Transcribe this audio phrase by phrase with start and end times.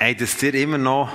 [0.00, 1.10] Hey, dass ihr immer noch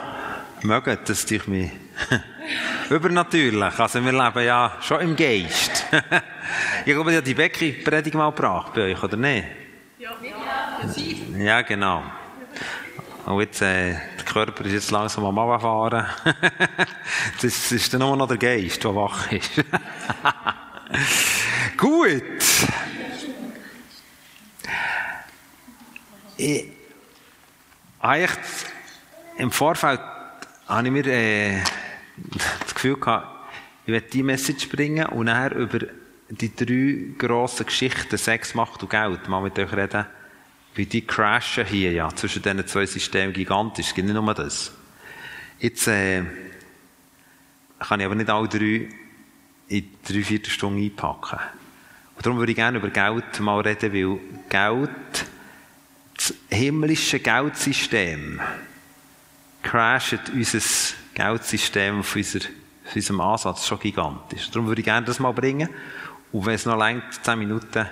[0.61, 1.71] mögt, das durch mich
[2.89, 3.79] übernatürlich.
[3.79, 5.85] Also wir leben ja schon im Geist.
[6.85, 9.47] ich glaube, habe die Becky-Predigt mal gebracht bei euch, oder nicht?
[9.99, 12.03] Ja, ja, ja genau.
[13.25, 16.05] Und jetzt, äh, der Körper ist jetzt langsam am Abfahren.
[17.41, 19.63] das ist dann nur noch der Geist, der wach ist.
[21.77, 22.21] Gut.
[26.35, 26.65] Ich,
[28.01, 28.72] eigentlich
[29.37, 29.99] im Vorfeld
[30.67, 31.61] habe ich mir äh,
[32.59, 33.27] das Gefühl gehabt,
[33.85, 35.79] ich werde die Message bringen und nachher über
[36.29, 40.05] die drei grossen Geschichten, Sex, Macht und Geld, mal mit euch reden,
[40.75, 43.87] wie die crashen hier ja, zwischen diesen zwei Systemen gigantisch.
[43.87, 44.71] Es gibt nicht nur das.
[45.59, 46.23] Jetzt äh,
[47.79, 48.89] kann ich aber nicht alle drei
[49.67, 51.39] in drei, vier Stunden einpacken.
[52.15, 55.25] Und darum würde ich gerne über Geld mal reden, weil Geld,
[56.15, 58.39] das himmlische Geldsystem,
[59.63, 60.59] crasht unser
[61.13, 64.51] Geldsystem auf, unser, auf unserem Ansatz schon gigantisch.
[64.51, 65.69] Darum würde ich gerne das mal bringen.
[66.31, 67.87] Und wenn es noch längt, zehn Minuten,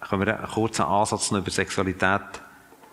[0.00, 2.20] können wir einen kurzen Ansatz noch über Sexualität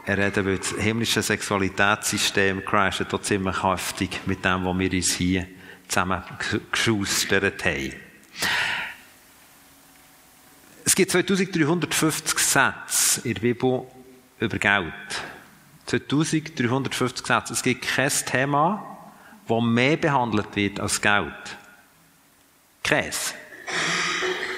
[0.07, 5.47] reden, weil das himmlische Sexualitätssystem crasht hier ziemlich heftig mit dem, was wir uns hier
[5.87, 6.23] zusammen
[6.71, 7.93] geschustert haben.
[10.83, 13.87] Es gibt 2350 Sätze in der Bibel
[14.39, 14.93] über Geld.
[15.85, 17.53] 2350 Sätze.
[17.53, 18.97] Es gibt kein Thema,
[19.47, 21.57] das mehr behandelt wird als Geld.
[22.83, 23.33] Käse.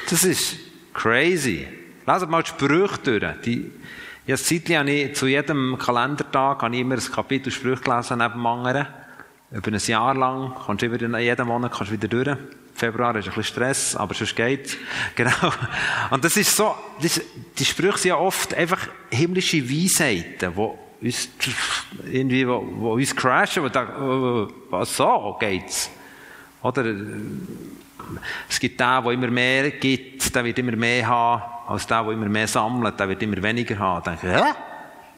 [0.09, 0.57] Das ist
[0.93, 1.67] crazy.
[2.05, 3.41] Leset mal die Sprüche durch.
[3.45, 3.71] Die,
[4.25, 8.45] ja, Zeitlich habe ich zu jedem Kalendertag habe ich immer ein Kapitel Sprüche gelesen neben
[8.45, 8.87] anderen.
[9.51, 10.53] Über ein Jahr lang.
[10.55, 12.37] Kommst du wieder, jeden Monat kannst du wieder durch.
[12.73, 14.77] Februar ist ein bisschen Stress, aber sonst geht's.
[15.15, 15.51] Genau.
[16.11, 17.19] Und das ist so, das,
[17.57, 21.29] die Sprüche sind ja oft einfach himmlische Weisheiten, die uns,
[22.11, 25.89] irgendwie, wo, uns crashen, wo denken, was so geht's?
[26.61, 26.85] Oder,
[28.49, 32.13] es gibt den, der immer mehr gibt, der wird immer mehr haben, als der, der
[32.13, 34.03] immer mehr sammelt, der wird immer weniger haben.
[34.03, 34.53] Da denke ich, hä?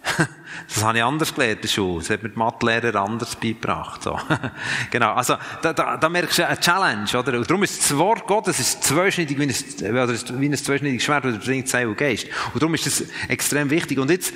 [0.68, 2.00] Das habe ich anders gelernt in der Schule.
[2.00, 4.04] Das hat mir die Mathelehrer anders beigebracht.
[4.04, 4.20] So.
[4.92, 5.14] genau.
[5.14, 7.38] Also, da, da, da merkst du eine Challenge, oder?
[7.38, 11.26] Und darum ist das Wort Gottes ist zweischneidig wie ein, oder wie ein zweischneidiges Schwert,
[11.26, 12.28] das bringt Seele und Geist.
[12.54, 13.98] Und darum ist das extrem wichtig.
[14.00, 14.34] Und jetzt,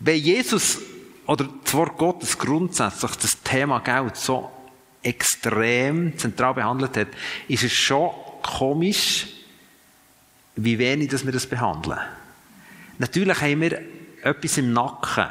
[0.00, 0.78] wenn Jesus
[1.26, 4.50] oder das Wort Gottes grundsätzlich das Thema Geld so
[5.02, 7.08] extrem zentral behandelt hat,
[7.48, 8.10] ist es schon
[8.42, 9.26] komisch,
[10.56, 11.98] wie wenig dass wir das behandeln.
[12.98, 13.82] Natürlich haben wir
[14.22, 15.26] etwas im Nacken.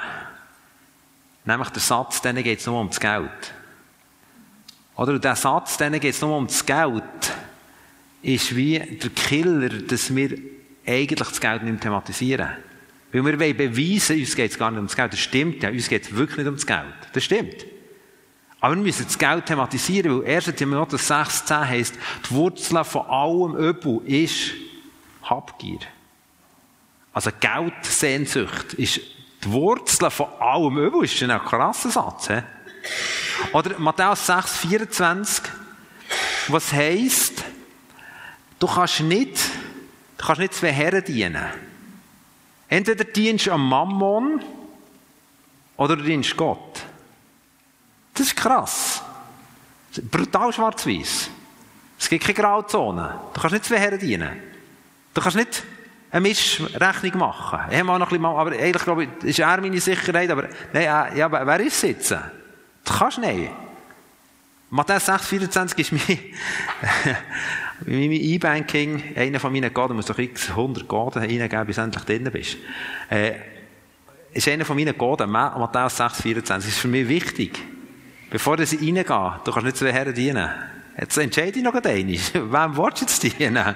[1.46, 3.54] Nämlich der Satz, denen geht es nur um das Geld.
[4.96, 7.04] Oder der Satz, denen geht es nur um das Geld,
[8.22, 10.38] ist wie der Killer, dass wir
[10.86, 12.50] eigentlich das Geld nicht thematisieren.
[13.16, 15.14] Weil wir wollen beweisen, uns geht es gar nicht um das Geld.
[15.14, 16.94] Das stimmt ja, uns geht es wirklich nicht um das Geld.
[17.14, 17.66] Das stimmt.
[18.60, 20.54] Aber wir müssen das Geld thematisieren, weil 1.
[20.54, 21.96] Timotheus 6,10 heisst,
[22.30, 24.52] die Wurzel von allem Übel ist
[25.24, 25.80] Habgier.
[27.14, 29.00] Also Geldsehnsucht ist
[29.46, 31.04] die Wurzel von allem Übel.
[31.04, 32.28] Das ist ein krasser Satz.
[32.28, 32.42] He?
[33.54, 35.46] Oder Matthäus 6, 24,
[36.50, 37.46] was heisst,
[38.60, 39.38] du kannst nicht,
[40.18, 41.46] du kannst nicht zwei Herren dienen.
[42.68, 44.42] Entweder dienst du am Mammon
[45.78, 46.82] oder du dienst Gott.
[48.14, 49.04] Das ist krass.
[50.12, 51.30] Brutal schwarz-weiß.
[52.00, 53.20] Es gibt keine Grauzone.
[53.34, 54.42] Du kannst nicht zwei Herren dienen.
[55.14, 55.64] Du kannst nicht
[56.12, 57.60] eine Mischrechnung machen.
[57.72, 60.84] Ich habe noch ein bisschen, aber eigentlich glaube ich, ist er meine Sicherheit, aber nein,
[60.84, 62.20] äh, ja, wer ist sitzen?
[62.84, 63.52] Du kannst nicht.
[64.70, 65.92] Matthäus 6, 24 ist
[67.86, 71.82] mein, mein E-Banking, einer von meinen Gaden, muss doch x 100 Gaden reingeben, bis du
[71.82, 72.58] endlich drin bist.
[73.10, 73.34] Äh,
[74.34, 77.60] ist einer von meinen Gaden, Matthäus 6, 24, ist für mich wichtig.
[78.30, 80.50] Bevor ich reingehe, du kannst nicht zwei Herren dienen.
[80.98, 81.86] Jetzt entscheide ich noch einmal.
[82.34, 83.58] Wem willst du jetzt dienen?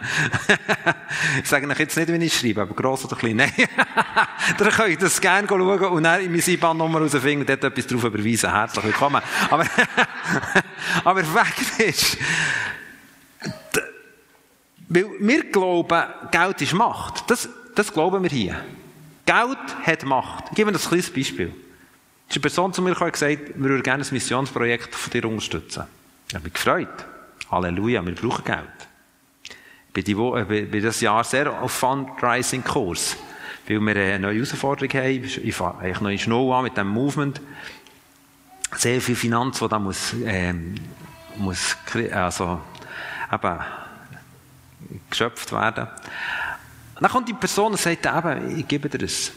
[1.44, 3.36] ich sage euch jetzt nicht, wie ich schreibe, aber gross oder klein.
[3.38, 3.52] Nein.
[4.58, 7.88] dann könnt ihr das gerne schauen und dann in meine IBAN-Nummer rausfinden und dort etwas
[7.88, 8.52] drauf überweisen.
[8.52, 9.22] Herzlich willkommen.
[9.50, 9.66] Aber,
[11.04, 12.18] aber Fakt ist,
[14.89, 17.30] weil wir glauben, Geld ist Macht.
[17.30, 18.59] Das, das glauben wir hier.
[19.25, 20.45] Geld hat Macht.
[20.50, 21.53] Ich gebe ein kleines Beispiel.
[22.27, 25.25] Es ist eine Person zu mir gekommen gesagt, wir würden gerne ein Missionsprojekt von dir
[25.25, 25.83] unterstützen.
[26.27, 27.06] Ich habe mich gefreut.
[27.51, 28.68] Halleluja, wir brauchen Geld.
[29.88, 33.18] Ich bin, die, bin dieses Jahr sehr auf Fundraising-Kurs,
[33.68, 35.24] weil wir eine neue Herausforderung haben.
[35.24, 37.42] Ich fange eigentlich noch in Schnau an mit dem Movement.
[38.75, 40.75] Sehr viel Finanz, die da muss, ähm,
[41.38, 41.75] muss
[42.12, 42.59] also,
[43.31, 43.59] eben,
[45.09, 45.88] geschöpft werden.
[47.00, 49.31] Dann kommt die Person und sagt eben, ich gebe dir das.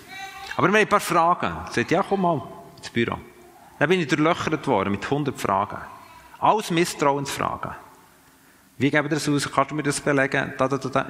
[0.57, 1.57] Aber wir haben ein paar Fragen.
[1.69, 2.43] Sie sagt, ja, komm mal
[2.77, 3.19] ins Büro.
[3.79, 5.79] Dann bin ich durchlöchert worden mit 100 Fragen.
[6.39, 7.73] Alles Misstrauensfragen.
[8.79, 9.51] Wie geben wir das aus?
[9.51, 10.55] Kannst du mir das belegen?
[10.59, 11.07] Da, da, da, da.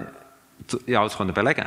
[0.86, 1.66] Ja, alles können belegen.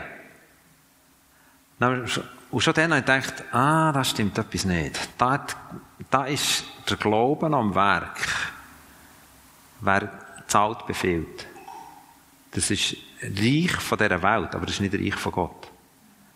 [1.80, 5.10] Und schon dann habe ich gedacht, ah, das stimmt etwas nicht.
[5.18, 5.46] Da,
[6.10, 8.18] da ist der Glauben am Werk.
[9.82, 10.10] Wer
[10.48, 11.48] zahlt, befiehlt.
[12.56, 15.64] Das ist Reich von dieser Welt, aber das ist nicht Reich von Gott.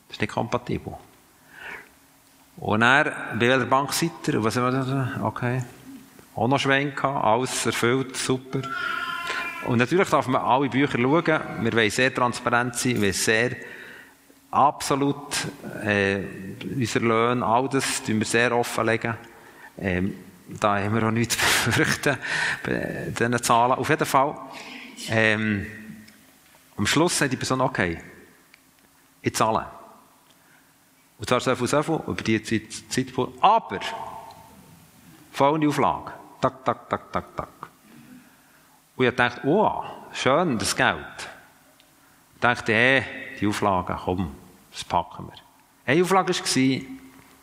[0.08, 0.94] Das ist nicht kompatibel.
[2.58, 3.06] Und er,
[3.40, 4.44] bei welcher Bank seid ihr?
[4.44, 5.64] Was Okay.
[6.36, 8.62] Auch noch Schwenk alles erfüllt, super.
[9.66, 11.42] Und natürlich darf man alle Bücher schauen.
[11.62, 13.56] Wir wollen sehr transparent sein, wir wollen sehr
[14.52, 15.48] absolut
[15.86, 16.20] äh,
[16.76, 19.16] unser Löhne, all das tun wir sehr offenlegen.
[19.78, 20.16] Ähm,
[20.50, 22.18] da haben wir auch nichts zu befürchten
[22.66, 23.74] bei diesen Zahlen.
[23.74, 24.36] Auf jeden Fall,
[25.10, 25.66] ähm,
[26.80, 28.02] am Schluss sagt die Person, okay,
[29.22, 29.66] ich zahle.
[31.18, 33.08] Und zwar so viel, so viel, über die Zeit, Zeit
[33.42, 33.82] aber,
[35.34, 36.14] folgende Auflage.
[36.40, 37.50] Tak, tak, tak, tak, tak.
[38.96, 39.84] Und ich dachte, oh,
[40.14, 41.30] schön, das Geld.
[42.36, 43.04] Ich dachte, hey,
[43.42, 44.36] die Auflagen, komm,
[44.72, 45.34] das packen wir.
[45.86, 46.82] Eine Auflage war,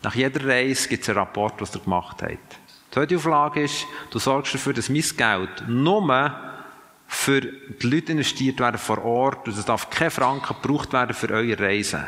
[0.03, 2.31] nach jeder Reise gibt es einen Rapport, was er gemacht hat.
[2.31, 6.56] Die zweite Auflage ist, du sorgst dafür, dass mein Geld nur
[7.07, 11.31] für die Leute investiert werden vor Ort und es darf kein Franken gebraucht werden für
[11.31, 12.05] eure Reisen.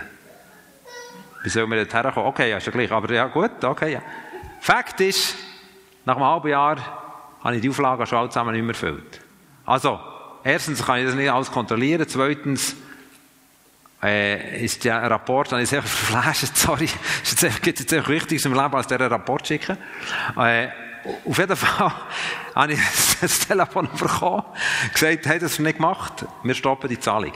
[1.42, 2.28] Wie soll man dort herkommen?
[2.28, 2.90] Okay, ja, ist ja gleich.
[2.90, 4.02] Aber ja, gut, okay, ja.
[4.60, 5.36] Fakt ist,
[6.04, 6.76] nach einem halben Jahr
[7.42, 9.20] habe ich die Auflagen schon alle zusammen nicht mehr erfüllt.
[9.64, 10.00] Also,
[10.42, 12.06] erstens kann ich das nicht alles kontrollieren.
[12.08, 12.74] Zweitens,
[14.02, 16.88] äh, ist der Rapport, habe ich sehr verflasht, sorry,
[17.24, 19.76] jetzt, gibt jetzt einfach Wichtiges im Leben als dieser Rapport schicken.
[20.36, 20.68] Äh,
[21.24, 21.92] auf jeden Fall
[22.54, 22.80] habe ich
[23.20, 24.42] das Telefon bekommen,
[24.92, 27.32] gesagt, hey, das nicht gemacht, wir stoppen die Zahlung.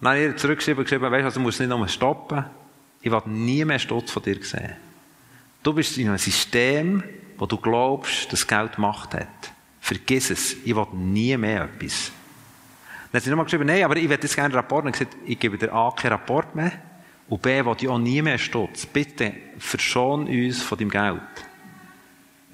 [0.00, 2.44] Dann habe ich zurückgeschrieben, geschrieben, weißt du, also, du musst nicht nochmal stoppen,
[3.00, 4.76] ich will nie mehr Stutz von dir sehen.
[5.62, 7.02] Du bist in einem System,
[7.38, 9.52] wo du glaubst, dass Geld Macht hat.
[9.80, 12.10] Vergiss es, ich will nie mehr etwas.
[13.10, 14.84] Dann hat sie nochmal geschrieben, nein, aber ich will jetzt gerne einen Rapport.
[14.84, 16.72] Und ich gesagt, ich gebe dir A keinen Rapport mehr
[17.28, 18.86] und B will ich auch nie mehr Stutz.
[18.86, 21.20] Bitte verschon uns von deinem Geld.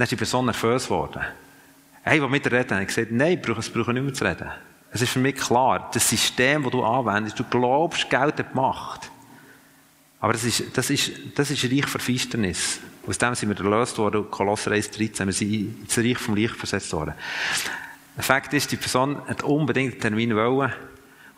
[0.02, 1.22] Dann ist die Person nervös geworden.
[2.02, 2.80] Hey, will mit dir reden.
[2.80, 4.50] Ich gesagt, nein, ich brauche nicht mehr zu reden.
[4.90, 9.12] Es ist für mich klar, das System, das du anwendest, du glaubst, Geld hat Macht.
[10.18, 12.80] Aber das ist, das ist, das ist Reich für Finsternis.
[13.06, 15.24] Aus dem sind wir erlöst worden, Kolosser 1,13.
[15.24, 17.14] Wir sind ins Reich vom Licht versetzt worden.
[18.16, 20.72] Der Fakt ist, die Person hat unbedingt einen Termin wollen,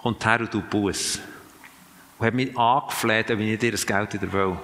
[0.00, 1.20] kommt her und tut Buß.
[2.18, 4.56] Und hat mich angefleht, ob ich dir das Geld wieder will.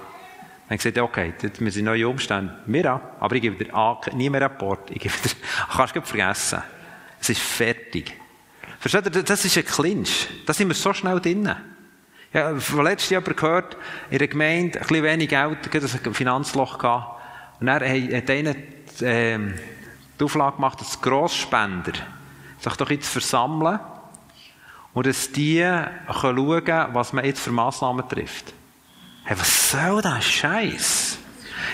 [0.71, 2.55] Dann gesagt, okay, wir sind neue Umstände.
[2.65, 4.89] Mir auch, aber ich gebe dir nie mehr Rapport.
[4.89, 5.31] Ich gebe dir,
[5.75, 6.63] kannst du vergessen.
[7.19, 8.17] Es ist fertig.
[8.79, 10.29] Versteht ihr, das ist ein Clinch.
[10.45, 11.53] Da sind wir so schnell drin.
[12.31, 13.75] Ja, letztes Jahr gehört,
[14.11, 17.21] in einer Gemeinde, ein bisschen wenig Geld, ein Finanzloch gehabt.
[17.59, 18.55] Und dann hat einer,
[19.01, 19.55] ähm,
[20.17, 21.99] die Auflage gemacht, dass Grossspender
[22.59, 23.77] sich doch jetzt versammeln
[24.93, 25.69] und dass die
[26.09, 28.53] schauen können, was man jetzt für Massnahmen trifft.
[29.31, 31.17] Hey, was soll das Scheiß?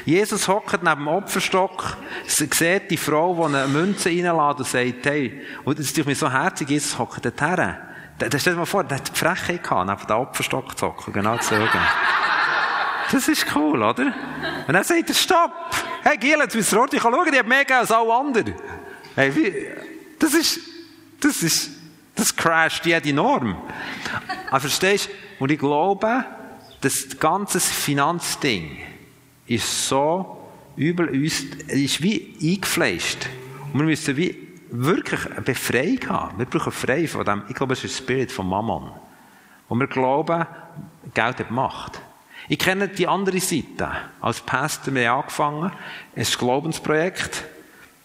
[0.06, 5.42] Jesus hockt neben dem Opferstock, sieht die Frau, die eine Münze reinlässt und sagt, hey,
[5.64, 7.82] und das ist mir so herzig, Jesus hockt dort her.
[8.38, 11.36] Stell dir mal vor, der hat die Frechheit gehabt, neben dem Opferstock zu hocken, genau
[11.40, 11.80] zu sagen.
[13.12, 14.14] Das ist cool, oder?
[14.68, 15.52] Und dann sagt er, stopp!
[16.04, 18.54] Hey, Giel, jetzt müsst ihr ordentlich schauen, die hat mehr gegeben als alle anderen.
[19.16, 19.52] Hey, wie,
[20.20, 20.60] das ist,
[21.20, 21.72] das ist,
[22.14, 23.58] das crasht jede Norm.
[24.52, 25.44] Aber verstehst du?
[25.44, 26.24] Und ich glaube,
[26.82, 28.78] das ganze Finanzding
[29.48, 30.38] ist so
[30.76, 33.28] übel uns, ist wie eingefleischt.
[33.74, 36.38] Und wir müssen wie wirklich eine Befreiung haben.
[36.40, 38.92] Wir brauchen frei von dem, ich glaube, es ist der Spirit von Mammon.
[39.70, 40.46] Und wir glauben,
[41.14, 42.00] Geld hat Macht.
[42.50, 43.92] Ich kenne die andere Seite.
[44.22, 45.72] Als Pastor haben wir angefangen.
[46.16, 47.44] Ein Glaubensprojekt.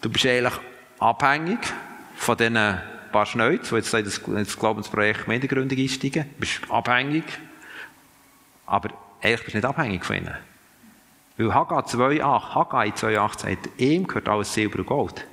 [0.01, 0.55] Du bist eigentlich
[0.99, 1.61] abhängig
[2.17, 2.79] von diesen
[3.13, 6.25] paar Schneuz, die jetzt in das Glaubensprojekt Mediengründung einsteigen.
[6.35, 7.25] Du bist abhängig.
[8.73, 8.89] Aber
[9.21, 10.35] eigentlich bist du nicht abhängig von ihnen.
[11.37, 15.27] Weil Haggai 2,8, Haggai 2,8 sagt, ihm gehört alles Silber und Gold.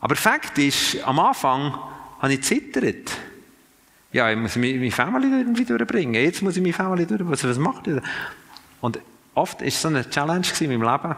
[0.00, 1.74] Aber Fakt ist, am Anfang
[2.18, 3.12] habe ich zittert.
[4.12, 6.22] Ja, ich muss meine Family irgendwie durchbringen.
[6.22, 7.32] Jetzt muss ich meine Family durchbringen.
[7.32, 8.02] Was, was macht ihr?
[8.82, 8.98] Und
[9.34, 11.16] oft war es so eine Challenge in meinem Leben.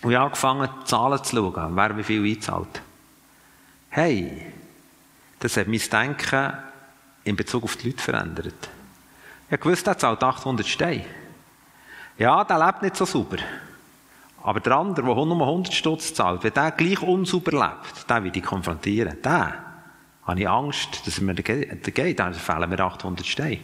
[0.00, 2.80] Und ich habe angefangen, Zahlen zu schauen, wer wie viel einzahlt.
[3.90, 4.50] Hey,
[5.40, 6.54] das hat mein Denken
[7.24, 8.70] in Bezug auf die Leute verändert.
[9.50, 11.04] Ich wusste, er zahlt 800 Steine.
[12.18, 13.38] Ja, der lebt nicht so sauber.
[14.42, 18.36] Aber der andere, der nur 100 Stutz zahlt, wenn der gleich unsauber lebt, den will
[18.36, 19.16] ich konfrontieren.
[19.22, 19.52] Den
[20.26, 23.60] habe ich Angst, dass er mir geht, dann fehlen mir 800 Steine.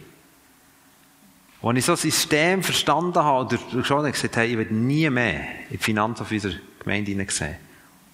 [1.61, 5.41] Als ich so ein System verstanden habe, oder schon gesagt habe, ich werde nie mehr
[5.69, 7.55] in die Finanzen unserer Gemeinde hineinsehen.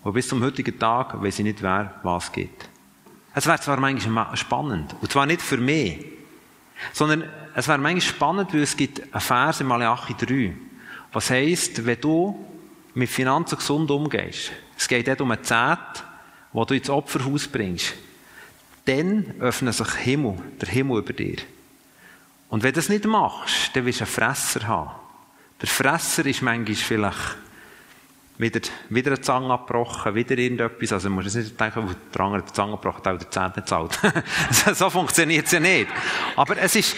[0.03, 2.69] Und bis zum heutigen Tag weiß ich nicht, wer was geht.
[3.33, 6.05] Es wäre zwar manchmal spannend, und zwar nicht für mich,
[6.93, 7.23] sondern
[7.55, 10.53] es wäre manchmal spannend, weil es gibt einen Vers in Malachi 3,
[11.13, 12.45] was heisst, wenn du
[12.93, 16.03] mit Finanzen gesund umgehst, es geht dort um eine Zeit,
[16.53, 17.93] wo du ins Opferhaus bringst,
[18.85, 21.37] dann öffnet sich Himmel, der Himmel über dir.
[22.49, 24.91] Und wenn du das nicht machst, dann wirst du einen Fresser haben.
[25.61, 27.37] Der Fresser ist manchmal vielleicht
[28.37, 30.91] wieder, wieder eine Zange abgebrochen, wieder irgendetwas.
[30.91, 33.67] Also, man muss nicht denken, wo der andere die Zange abgebrochen hat, der Zehnt nicht
[33.67, 33.97] zahlt.
[34.73, 35.87] so funktioniert es ja nicht.
[36.35, 36.95] Aber es ist,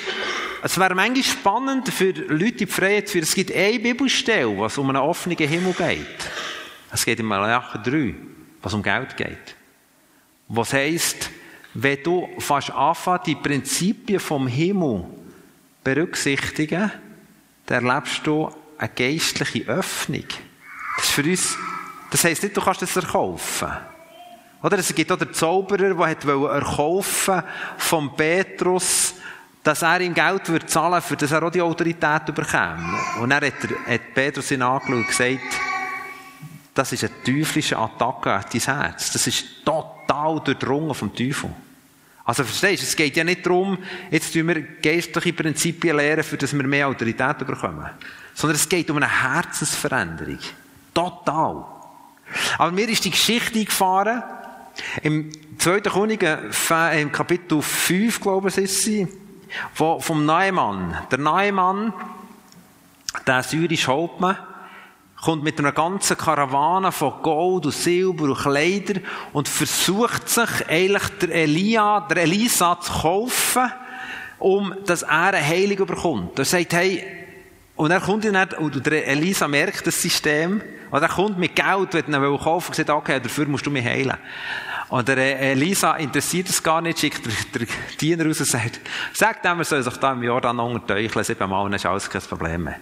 [0.66, 4.78] es wäre manchmal spannend für Leute in die Freiheit, für, es gibt eine Bibelstelle, was
[4.78, 6.32] um einen offenen Himmel geht.
[6.90, 8.16] Es geht in Malachi 3,
[8.62, 9.56] was um Geld geht.
[10.48, 11.30] Was heisst,
[11.74, 15.04] wenn du fast anfängst, die Prinzipien vom Himmel
[15.84, 16.92] berücksichtigen,
[17.66, 20.28] dann erlebst du eine geistliche Öffnung.
[20.96, 21.58] Das ist für uns,
[22.10, 23.68] das heisst nicht, du kannst das erkaufen.
[24.62, 27.44] Oder es gibt auch den Zauberer, der erkaufen
[27.78, 29.16] vom Petrus,
[29.64, 33.00] dass er ihm Geld würde zahlen, für das er auch die Autorität bekäme.
[33.20, 35.40] Und dann hat, er, hat Petrus ihn angeschaut und gesagt,
[36.74, 39.12] das ist eine teuflische Attacke an dein Herz.
[39.14, 41.50] Das ist total durchdrungen vom Teufel.
[42.26, 43.78] Also verstehst du, es geht ja nicht darum,
[44.10, 47.90] jetzt tun wir geistliche Prinzipien lehren, für dass wir mehr Autorität bekommen.
[48.34, 50.40] Sondern es geht um eine Herzensveränderung.
[50.94, 51.66] Total.
[52.58, 54.24] Aber mir ist die Geschichte eingefahren,
[55.04, 55.82] im 2.
[55.82, 56.50] Könige,
[56.98, 59.08] im Kapitel 5, glaube ich, ist sie,
[59.74, 60.98] vom Neumann.
[61.12, 61.94] Der Neumann,
[63.28, 64.38] der syrische Hauptmann,
[65.24, 69.00] kommt mit einer ganzen Karawane von Gold und Silber und Kleider
[69.32, 73.72] und versucht sich eigentlich der Elia, der Elisa zu kaufen,
[74.40, 76.38] um dass er eine Heilung bekommt.
[76.38, 77.06] Er sagt, hey,
[77.76, 81.94] und er kommt nicht, und der Elisa merkt das System, und er kommt mit Geld,
[81.94, 84.18] wenn er kaufen und sagt, okay, dafür musst du mich heilen.
[84.94, 87.66] Und der Elisa interessiert es gar nicht, schickt der,
[88.00, 88.80] Diener raus und sagt,
[89.12, 92.66] sag dem, er soll sich da im Jordan unterteucheln, siebenmal, dann ist alles kein Problem
[92.66, 92.76] mehr.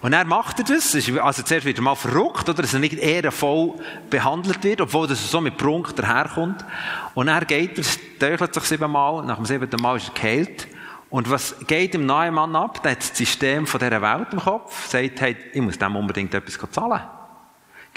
[0.00, 0.96] Und er macht er das.
[0.96, 2.62] Also zuerst wird er mal verrückt, oder?
[2.62, 3.74] Dass er nicht ehrenvoll
[4.10, 6.64] behandelt wird, obwohl das so mit Prunk daherkommt.
[7.14, 7.84] Und er geht er,
[8.18, 10.66] teuchelt sich siebenmal, nach dem siebten Mal ist er geheilt.
[11.08, 12.82] Und was geht dem neuen Mann ab?
[12.82, 16.34] Der hat das System von dieser Welt im Kopf, sagt, hey, ich muss dem unbedingt
[16.34, 17.00] etwas zahlen.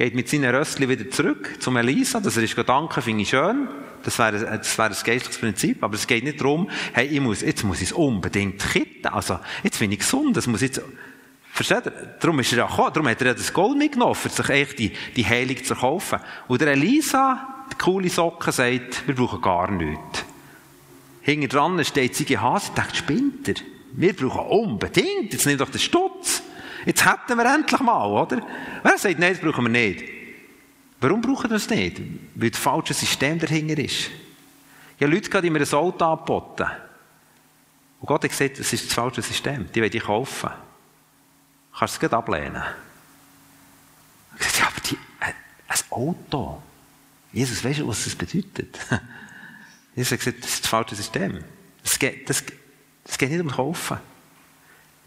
[0.01, 3.67] Geht mit seinen Rössli wieder zurück zum Elisa, dass er ist danken, finde ich schön.
[4.01, 5.83] Das wäre, das wäre ein geistliches Prinzip.
[5.83, 9.09] Aber es geht nicht darum, hey, ich muss, jetzt muss ich es unbedingt kitten.
[9.09, 10.81] Also, jetzt bin ich gesund, das muss jetzt,
[11.51, 11.91] Versteht ihr?
[12.19, 12.93] Darum ist er ja gekommen.
[12.95, 16.17] Darum hat er ja das Gold mitgenommen, um sich echt die, die Heilung zu kaufen.
[16.47, 20.25] Und der Elisa, die coole Socke, sagt, wir brauchen gar nichts.
[21.21, 23.55] Hinten dran steht sie Hase denkt, spinnt er?
[23.91, 25.31] Wir brauchen unbedingt.
[25.31, 26.41] Jetzt nimm doch den Stutz.
[26.85, 28.41] Jetzt hätten wir endlich mal, oder?
[28.83, 30.03] Wer sagt, nein, das brauchen wir nicht?
[30.99, 32.01] Warum brauchen wir das nicht?
[32.35, 34.09] Weil das falsche System dahinter ist.
[34.99, 36.67] Ja, Leute, die mir ein Auto angeboten.
[37.99, 39.71] Und Gott hat gesagt, das ist das falsche System.
[39.71, 40.49] Die wollen ich kaufen
[41.77, 42.63] kannst du es ablehnen.
[44.39, 45.33] Ich sagte, ja, aber die, äh,
[45.67, 46.61] ein Auto.
[47.31, 48.77] Jesus, weißt du, was das bedeutet?
[49.95, 51.43] Jesus hat gesagt, das ist das falsche System.
[51.83, 53.97] Das geht, geht nicht um Kaufen.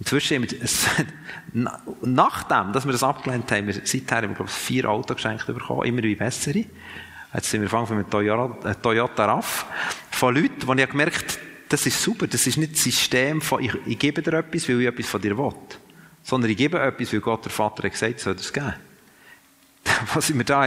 [0.01, 0.87] Inzwischen, es,
[2.03, 5.47] nachdem, dass wir das abgelehnt haben, wir, seither haben wir, glaube ich, vier Autos geschenkt
[5.47, 6.65] bekommen, immer wie bessere.
[7.33, 9.67] Jetzt sind wir angefangen mit Toyota, äh, Toyota RAV.
[10.11, 13.73] Von Leuten, die ich gemerkt das ist super, das ist nicht das System von, ich,
[13.87, 15.53] ich gebe dir etwas, weil ich etwas von dir will
[16.25, 18.75] sondern ich gebe etwas, weil Gott der Vater hat gesagt, soll es geben.
[20.15, 20.67] Was ich mir da,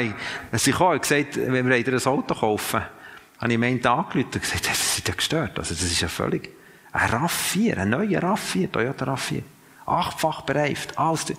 [0.51, 2.81] als ich kam, und gesagt, wenn wir ein Auto kaufen,
[3.39, 5.57] habe ich mir einen angerufen und gesagt, das ist ja gestört.
[5.57, 6.51] Also, das ist ja völlig,
[6.91, 9.43] ein RAV4, ein neuer RAV4, Toyota RAV4.
[9.85, 11.33] Achtfach bereift, alles.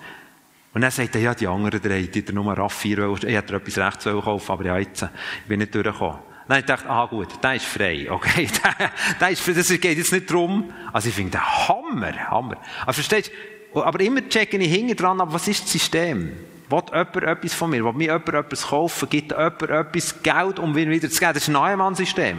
[0.75, 4.05] Und dann sagt er, ja, die anderen drei, die nur RAV4, ich hätte etwas rechts
[4.05, 6.19] kaufen aber ja, jetzt, ich bin nicht durchgekommen.
[6.47, 8.91] Dann ich dachte, ah gut, der ist frei, okay, der,
[9.21, 10.73] der ist frei, das geht jetzt nicht darum.
[10.93, 12.57] Also ich finde, der Hammer, Hammer.
[12.87, 13.31] Also verstehst
[13.75, 16.33] du, aber immer checke ich hinten dran, aber was ist das System?
[16.71, 17.85] Will jemand etwas von mir?
[17.85, 19.09] Will mir jemand etwas kaufen?
[19.09, 21.33] Gibt jemand etwas Geld, um mir wieder zu geben?
[21.35, 22.39] Das ist ein Neumann-System.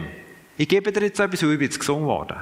[0.56, 2.36] Ich gebe dir jetzt etwas, weil ich bin jetzt gesungen worden.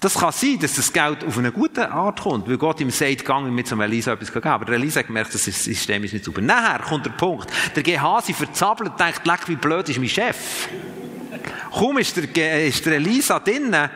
[0.00, 3.22] Das kann sein, dass das Geld auf eine gute Art kommt, weil Gott ihm sagt,
[3.22, 4.48] gang mit zum Elisa etwas geben.
[4.48, 6.40] Aber Elisa hat gemerkt, das System ist nicht super.
[6.40, 10.68] Nachher kommt der Punkt, der Gehasi verzappelt und denkt, leck, wie blöd ist mein Chef.
[11.70, 13.90] Kaum ist der, ist der Elisa drinnen,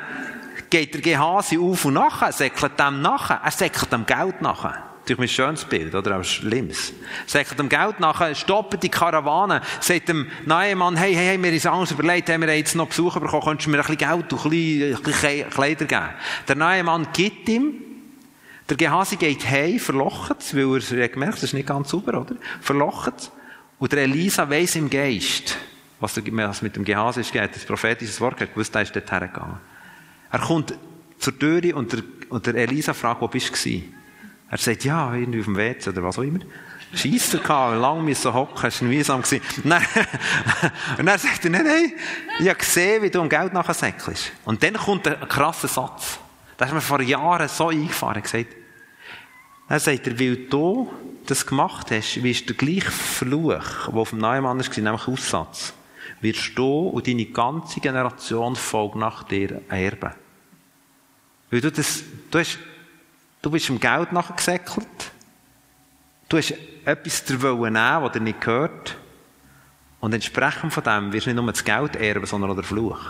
[0.69, 4.94] geht der Gehasi auf und nachher, er säckelt dem nachher, er säckelt dem Geld nachher.
[5.05, 6.15] Natürlich ein schönes Bild, oder?
[6.15, 6.95] Aber schlimmes.
[7.27, 9.61] Sagt dem Geld nachher, stoppen die Karawane.
[9.81, 12.89] Sagt dem neuen Mann, hey, hey, hey, mir ist Angst überlegt, haben wir jetzt noch
[12.89, 16.09] Besuch bekommen, könntest du mir ein bisschen Geld und ein bisschen, Kleider geben?
[16.49, 17.75] Der neue Mann gibt ihm.
[18.67, 22.37] Der Gehasi geht heim, verlocht weil er, er gemerkt, das ist nicht ganz sauber, oder?
[22.63, 23.31] Verlocht.
[23.79, 25.59] Und der Elisa weiss im Geist,
[26.01, 26.17] was,
[26.63, 29.59] mit dem Gehasi ist, geht, das prophetische Wort, er gewusst, er ist dort hergegangen.
[30.33, 30.73] Er kommt
[31.19, 33.83] zur Tür und der, und der Elisa fragt, wo bist du?
[34.51, 36.41] Er sagt, ja, irgendwie auf dem WC oder was auch immer.
[36.95, 39.23] Scheisser gehabt, lang müssen hocken, es war mühsam.
[39.23, 39.43] Gewesen.
[40.99, 41.93] Und dann, sagt er, nein, nein,
[42.39, 44.33] ich habe gesehen, wie du um Geld nachher säckelst.
[44.45, 46.19] Und dann kommt ein krasser Satz.
[46.57, 48.23] Das ist mir vor Jahren so eingefahren.
[49.69, 50.93] Er sagt er, weil du
[51.27, 55.73] das gemacht hast, wirst du gleich Fluch, der auf dem Mann war, nämlich Aussatz,
[56.21, 60.13] wirst du und deine ganze Generation folgt nach dir erben.
[61.51, 62.59] Weil du das, du hast,
[63.45, 64.89] du bist im Geld nachgesäckelt.
[66.29, 68.97] Du hast etwas dir nehmen was dir nicht gehört.
[70.01, 73.01] Und entsprechend von dem wirst du nicht nur das Geld erben, sondern auch der Fluch.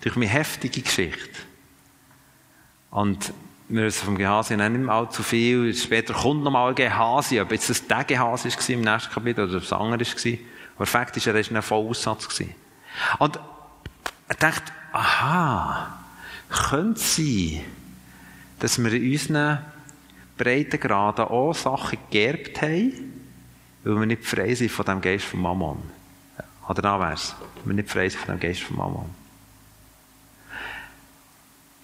[0.00, 1.38] Durch eine heftige Geschichte.
[2.90, 3.32] Und
[3.68, 5.74] wir wissen vom Gehasi nicht mehr allzu viel.
[5.74, 7.40] Später kommt noch mal ein Gehasi.
[7.40, 10.38] Ob jetzt das der Gehasi war im nächsten Kapitel oder das andere war.
[10.76, 12.42] Aber Fakt ist, er war ein Vollaussatz.
[13.18, 13.38] Und
[14.28, 15.98] er dachte, aha,
[16.48, 17.64] könnte sein,
[18.58, 19.58] dass wir in unseren
[20.36, 22.92] Breitengraden auch Sachen geerbt haben,
[23.84, 25.82] weil wir nicht frei sind von dem Geist von Mammon.
[26.68, 27.34] Oder da wäre es.
[27.64, 29.10] Wir nicht frei sind von dem Geist von Mammon.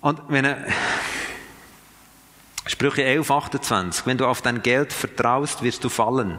[0.01, 0.67] Und wenn er,
[2.67, 6.39] Sprüche 11, 28, wenn du auf dein Geld vertraust, wirst du fallen,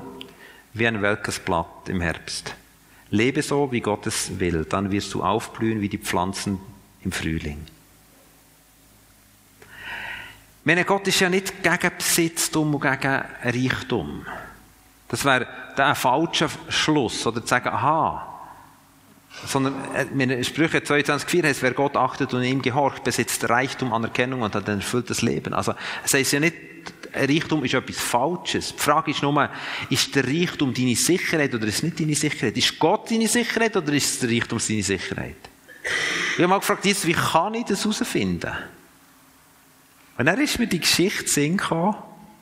[0.74, 2.56] wie ein welkes Blatt im Herbst.
[3.10, 6.60] Lebe so, wie Gott es will, dann wirst du aufblühen wie die Pflanzen
[7.04, 7.66] im Frühling.
[10.68, 14.26] Meine Gott ist ja nicht gegen Besitztum und gegen Reichtum.
[15.08, 15.46] Das wäre
[15.78, 17.28] ein falscher Schluss.
[17.28, 18.32] Oder zu sagen, aha.
[19.46, 19.76] Sondern,
[20.16, 24.68] meine Sprüche 22,4 heißt, wer Gott achtet und ihm gehorcht, besitzt Reichtum, Anerkennung und hat
[24.68, 25.54] ein erfülltes Leben.
[25.54, 26.56] Also, es heißt ja nicht,
[27.14, 28.74] Reichtum ist etwas Falsches.
[28.76, 29.50] Die Frage ist nur,
[29.92, 32.58] ist der Reichtum deine Sicherheit oder ist es nicht deine Sicherheit?
[32.58, 35.38] Ist Gott deine Sicherheit oder ist der Reichtum deine Sicherheit?
[36.32, 38.52] Ich habe mal gefragt, wie kann ich das herausfinden?
[40.18, 41.96] Und dann ist mir die Geschichte Sinn gekommen,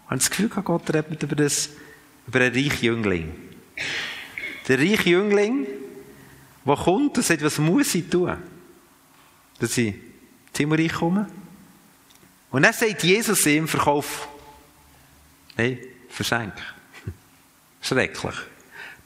[0.10, 1.70] und das Gefühl gehabt, Gott redet über das,
[2.28, 3.34] über einen reichen Jüngling.
[4.68, 5.66] Der reiche Jüngling,
[6.66, 8.38] der kommt und sagt, was muss ich tun?
[9.60, 9.96] Dass ich
[10.54, 11.28] Zimmerreich komme.
[12.52, 14.28] Und dann sagt Jesus ihm, verkauf.
[15.58, 16.54] Nein, verschenk.
[17.82, 18.36] Schrecklich.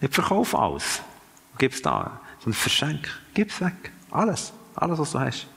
[0.01, 1.01] Nicht verkauf alles.
[1.57, 2.19] Gib es da.
[2.39, 3.09] Sondern verschenk.
[3.33, 3.91] Gib es weg.
[4.11, 4.51] Alles.
[4.75, 5.47] Alles, was du hast.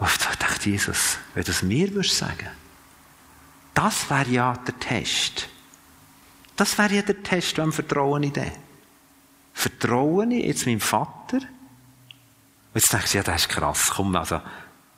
[0.00, 2.48] Und da dachte Jesus, wenn du es mir würdest sagen,
[3.74, 5.48] das wäre ja der Test.
[6.56, 8.50] Das wäre ja der Test, wenn vertraue ich den.
[9.52, 11.36] Vertraue ich jetzt meinem Vater?
[11.36, 13.90] Und jetzt denkst du, ja, das ist krass.
[13.90, 14.40] Komm, also,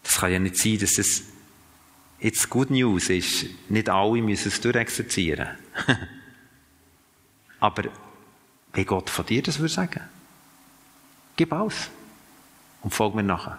[0.05, 1.23] das kann ja nicht sein, dass das
[2.21, 3.47] jetzt Good News ist.
[3.69, 5.49] Nicht alle müssen es durchexerzieren.
[7.61, 7.85] Aber
[8.73, 10.01] wie Gott von dir das würde sagen,
[11.37, 11.91] gib aus
[12.83, 13.59] und folg mir nachher.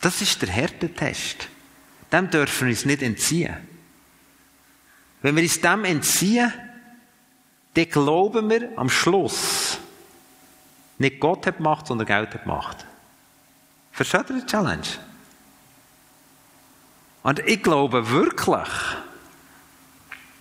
[0.00, 1.48] Das ist der Härtetest.
[2.12, 3.56] Dem dürfen wir uns nicht entziehen.
[5.22, 6.52] Wenn wir uns dem entziehen,
[7.74, 9.78] dann glauben wir am Schluss,
[10.98, 12.86] nicht Gott hat gemacht, sondern Geld hat gemacht.
[13.90, 14.86] Versteht ihr die Challenge?
[17.22, 18.68] Und ich glaube wirklich,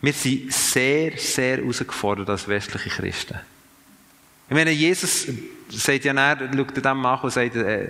[0.02, 3.40] wir sind sehr, sehr herausgefordert als westliche Christen.
[4.50, 5.28] Ich meine, Jesus
[5.70, 7.90] sagt ja näher, schaut dem an und sagt, äh,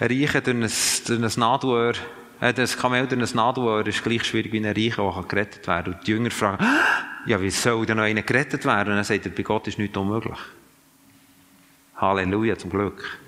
[0.00, 0.60] ein Reicher durch ein,
[1.06, 1.94] durch ein Nadelöhr,
[2.40, 5.84] äh, das Kamel durch ein Nadelöhr ist gleich schwierig wie ein Reicher, der gerettet werden
[5.84, 5.94] kann.
[5.94, 6.64] Und die Jünger fragen,
[7.26, 8.90] ja, wie soll denn noch einer gerettet werden?
[8.90, 10.38] Und dann sagt er, bei Gott ist nichts unmöglich.
[11.96, 13.18] Halleluja, zum Glück.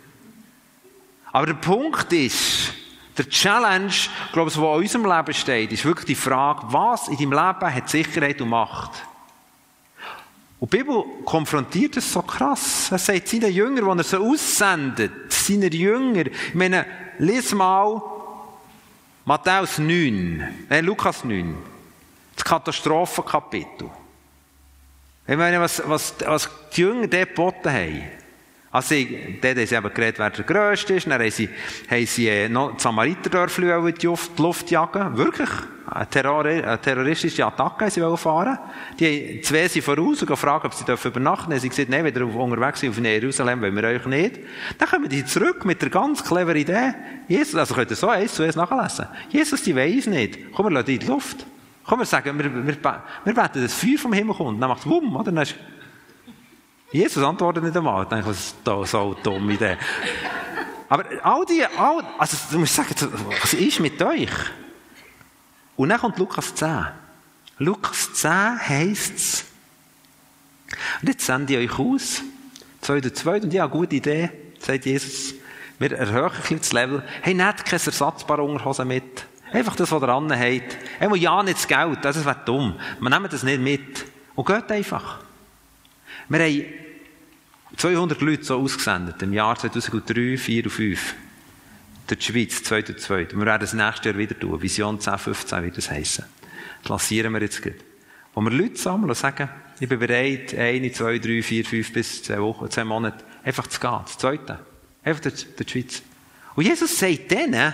[1.33, 2.73] Aber der Punkt ist,
[3.17, 3.93] der Challenge,
[4.33, 7.75] glaube ich, was in unserem Leben steht, ist wirklich die Frage, was in deinem Leben
[7.75, 8.93] hat Sicherheit und Macht?
[10.59, 12.91] Und die Bibel konfrontiert es so krass.
[12.91, 16.87] Er sagt seinen Jüngern, die er so aussendet, seine Jünger, ich meine,
[17.19, 18.01] lies mal
[19.25, 21.55] Matthäus 9, äh, Lukas 9,
[22.37, 23.91] das Katastrophenkapitel.
[25.27, 28.05] Ich meine, was, was, was die Jünger dort geboten haben.
[28.71, 28.95] Also,
[29.41, 31.07] dort haben sie eben geredet, wer der Grösste ist.
[31.07, 31.49] Dann haben sie,
[31.89, 35.17] haben sie äh, noch die Samariterdörfli in die Luft jagen.
[35.17, 35.49] Wirklich.
[35.89, 38.59] Eine, Terror eine terroristische Attacke sie fahren.
[38.99, 41.61] Die zwei sind voraus und fragen, ob sie dürfen übernachten dürfen.
[41.61, 44.41] Sie haben gesagt, nein, wenn ihr unterwegs sind auf Jerusalem, wollen wir euch nicht.
[44.79, 46.95] Dann kommen die zurück mit der ganz cleveren Idee.
[47.29, 49.07] Jesus, also könnt ihr so eins zu eins nachlesen.
[49.31, 50.53] Jesus, die weiss nicht.
[50.53, 51.47] Komm, wir lassen die in die Luft.
[51.85, 54.61] Komm, wir sagen, wir, wir, wir beten, dass Feuer vom Himmel kommt.
[54.61, 55.31] Dann macht es Wumm, oder?
[55.31, 55.55] Dann ist,
[56.93, 58.05] Jesus antwortet nicht einmal.
[58.05, 59.77] Ich denke, das ist so eine dumme Idee.
[60.89, 62.95] Aber all die, all, also du musst sagen,
[63.41, 64.31] was ist mit euch?
[65.77, 66.87] Und dann kommt Lukas 10.
[67.59, 68.31] Lukas 10
[68.69, 69.45] heisst es,
[71.01, 72.23] und jetzt sende ich euch aus,
[72.81, 75.35] zwei oder zwei, und ja, gute Idee, sagt Jesus,
[75.79, 77.03] wir erhöhen ein bisschen das Level.
[77.23, 79.27] Hey, nehmt keine ersatzbare Unterhose mit.
[79.53, 80.79] Einfach das, was ihr dran habt.
[80.99, 82.79] Hey, ja nicht das Geld, das wäre dumm.
[82.99, 84.05] Wir nehmen das nicht mit.
[84.35, 85.19] Und geht einfach.
[86.29, 86.65] Wir haben
[87.77, 91.15] 200 Leute so ausgesendet, im Jahr 2003, 2004 und 2005.
[92.09, 93.23] Durch die Schweiz, 2002.
[93.23, 94.61] Und wir werden das nächste Jahr wieder tun.
[94.61, 96.25] Vision 1015 wird das heissen.
[96.83, 97.79] Das lancieren wir jetzt gerade.
[98.35, 102.23] Wo wir Leute sammeln und sagen, ich bin bereit, eine, zwei, drei, vier, fünf bis
[102.23, 104.01] zehn Wochen, zehn Monate, einfach zu gehen.
[104.03, 104.59] Das Zweite.
[105.03, 106.03] Einfach durch, die Schweiz.
[106.55, 107.73] Und Jesus sagt denen,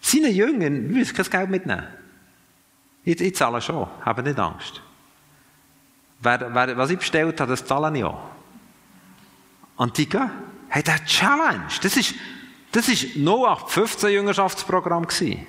[0.00, 1.86] seinen Jüngern, wir müssen kein Geld mitnehmen.
[3.04, 4.82] Ich, ich zahle schon, habe nicht Angst.
[6.22, 8.20] Wer, wer, was ich bestellt habe, das zahle ich auch.
[9.76, 10.30] Und die gehen.
[10.68, 12.14] Hey, der Challenge, das ist,
[12.70, 15.06] das ist noch 815 Jüngerschaftsprogramm.
[15.20, 15.44] Die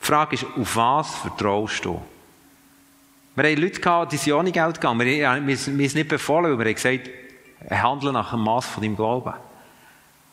[0.00, 2.02] Frage ist, auf was vertraust du?
[3.34, 5.00] Wir haben Leute gehabt, die sind ohne Geld gegangen.
[5.00, 7.08] Wir, haben es nicht befohlen, weil wir haben gesagt,
[7.70, 9.34] handle nach dem Maß von deinem Glauben.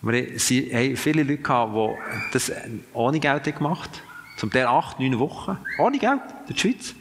[0.01, 2.51] Wir haben viele Leute gehabt, die das
[2.93, 4.37] ohne Geld gemacht haben.
[4.37, 5.57] Zum Teil acht, neun Wochen.
[5.77, 6.95] Ohne Geld, in der Schweiz.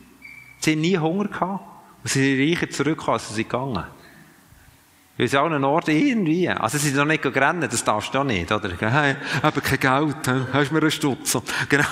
[0.61, 1.74] Sie haben nie Hunger gehabt.
[2.05, 3.85] Und sie sind reicher zurückgekommen, als sie sind gegangen.
[5.17, 6.49] Weil sie allen Orten irgendwie.
[6.49, 8.71] Also, sie sind noch nicht gerannt, das darfst du auch nicht, oder?
[8.79, 10.17] Hey, habe kein Geld,
[10.53, 11.39] hast du mir einen Stutz?
[11.69, 11.85] Genau.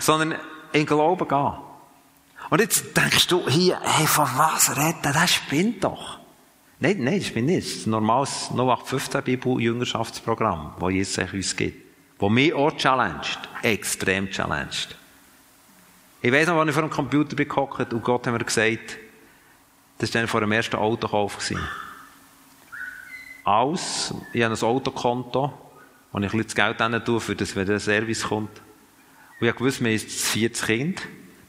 [0.00, 0.34] Sondern
[0.72, 1.52] in Glauben gehen.
[2.50, 5.12] Und jetzt denkst du hier, hey, von was redet er?
[5.12, 6.18] Das spinnt doch.
[6.80, 7.68] Nein, nein, das spinnt nicht.
[7.68, 11.86] Das ist ein normales 0815 Bibel-Jüngerschaftsprogramm, das Jesus uns gibt.
[12.18, 13.38] Das mich auch challenged.
[13.62, 14.96] Extrem challenged.
[16.20, 18.98] Ich weiss noch, als ich vor dem Computer bin und Gott hat mir gesagt,
[19.98, 21.38] das war vor dem ersten Autokauf.
[23.44, 25.52] Alles, ich habe ein Autokonto,
[26.10, 28.50] wo ich ein bisschen das Geld hin tue, für das, wenn der Service kommt.
[29.40, 31.02] Und ich wusste, wir haben das vierte Kind,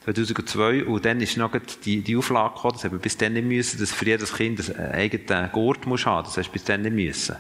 [0.06, 1.52] 2002, und dann ist noch
[1.84, 4.92] die, die Auflage gekommen, das wir bis dann nicht müssen, dass für jedes Kind einen
[4.92, 7.38] eigenen Gurt muss haben, das du bis dann nicht müssen.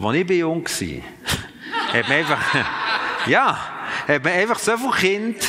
[0.00, 2.54] Als ich jung war, hat man einfach,
[3.26, 3.58] ja,
[4.08, 5.46] hat man einfach so viele Kinder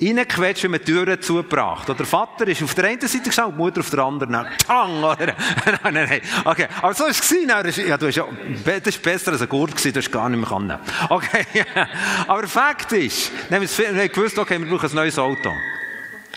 [0.00, 1.88] reingequetscht, wie man die Türen zugebracht.
[1.88, 4.46] Oder der Vater ist auf der einen Seite gestanden, die Mutter auf der anderen.
[4.66, 5.26] Tang, oder?
[5.66, 6.20] nein, nein, nein.
[6.44, 6.66] Okay.
[6.80, 7.76] Aber so war es.
[7.76, 8.26] Ja, du hast ja,
[8.64, 10.78] das war besser als ein Gurt gewesen, du hast gar nicht mehr können.
[11.08, 11.44] Okay.
[12.26, 15.50] Aber Fakt ist, wir haben gewusst, okay, wir brauchen ein neues Auto.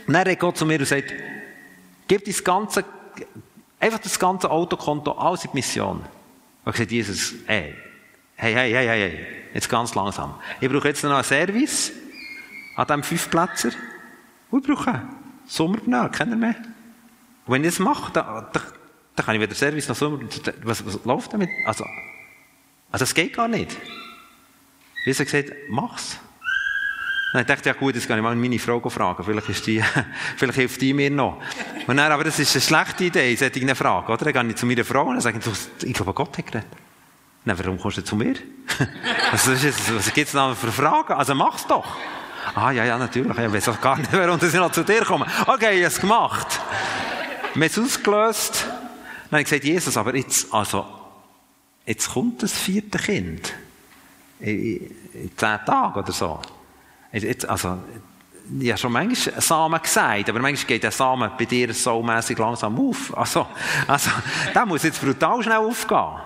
[0.08, 1.14] Dann hat Gott zu mir und sagt,
[2.08, 2.86] gib das ganze,
[3.80, 5.98] einfach das ganze Autokonto alles in die Mission.
[5.98, 6.06] Und
[6.66, 7.76] ich gesagt, Jesus, ey,
[8.36, 10.36] hey, hey, hey, hey, hey, jetzt ganz langsam.
[10.62, 11.92] Ich brauche jetzt noch einen Service
[12.78, 13.72] an diesem Fünfplätzer.
[14.50, 15.02] Und ich brauche
[15.46, 16.56] Sommerpneu, kennt ihr mehr?
[17.46, 18.64] Und wenn ich das mache, dann, dann,
[19.16, 20.20] dann kann ich wieder Service nach Sommer,
[20.64, 21.50] was, was läuft damit?
[21.66, 21.86] Also,
[22.92, 23.76] also es geht gar nicht.
[25.06, 26.20] Jesus hat gesagt, mach's.
[27.34, 29.24] Dann dachte ich, ja gut, jetzt kann ich mal meine Frau fragen.
[29.24, 29.84] Vielleicht, ist die,
[30.38, 31.42] vielleicht hilft die mir noch.
[31.88, 34.32] Und dann, aber das ist eine schlechte Idee, solche eine Frage, oder?
[34.32, 35.40] Dann gehe ich zu meiner Frau und sage,
[35.84, 36.68] ich glaube, Gott hat geredet.
[37.44, 38.36] Dann, warum kommst du zu mir?
[39.32, 41.14] was, was gibt es noch für Fragen?
[41.14, 41.98] Also mach's doch.
[42.56, 43.38] Ah, ja, ja, natürlich.
[43.38, 45.30] Ich weiß auch gar nicht, warum sie noch zu dir kommen.
[45.46, 46.60] Okay, ich habe es gemacht.
[47.54, 48.66] Wir haben es ausgelöst.
[48.66, 50.86] Dann habe ich gesagt, Jesus, aber jetzt, also,
[51.86, 53.54] jetzt kommt das vierte Kind.
[54.40, 54.92] In,
[55.36, 56.40] zehn Tagen oder so.
[57.12, 57.80] Jetzt, also,
[58.60, 62.38] ich habe schon manchmal Samen gesagt, aber manchmal geht der Samen bei dir so mäßig
[62.38, 63.18] langsam auf.
[63.18, 63.48] Also,
[63.88, 64.12] also,
[64.54, 66.22] der muss jetzt brutal schnell aufgehen.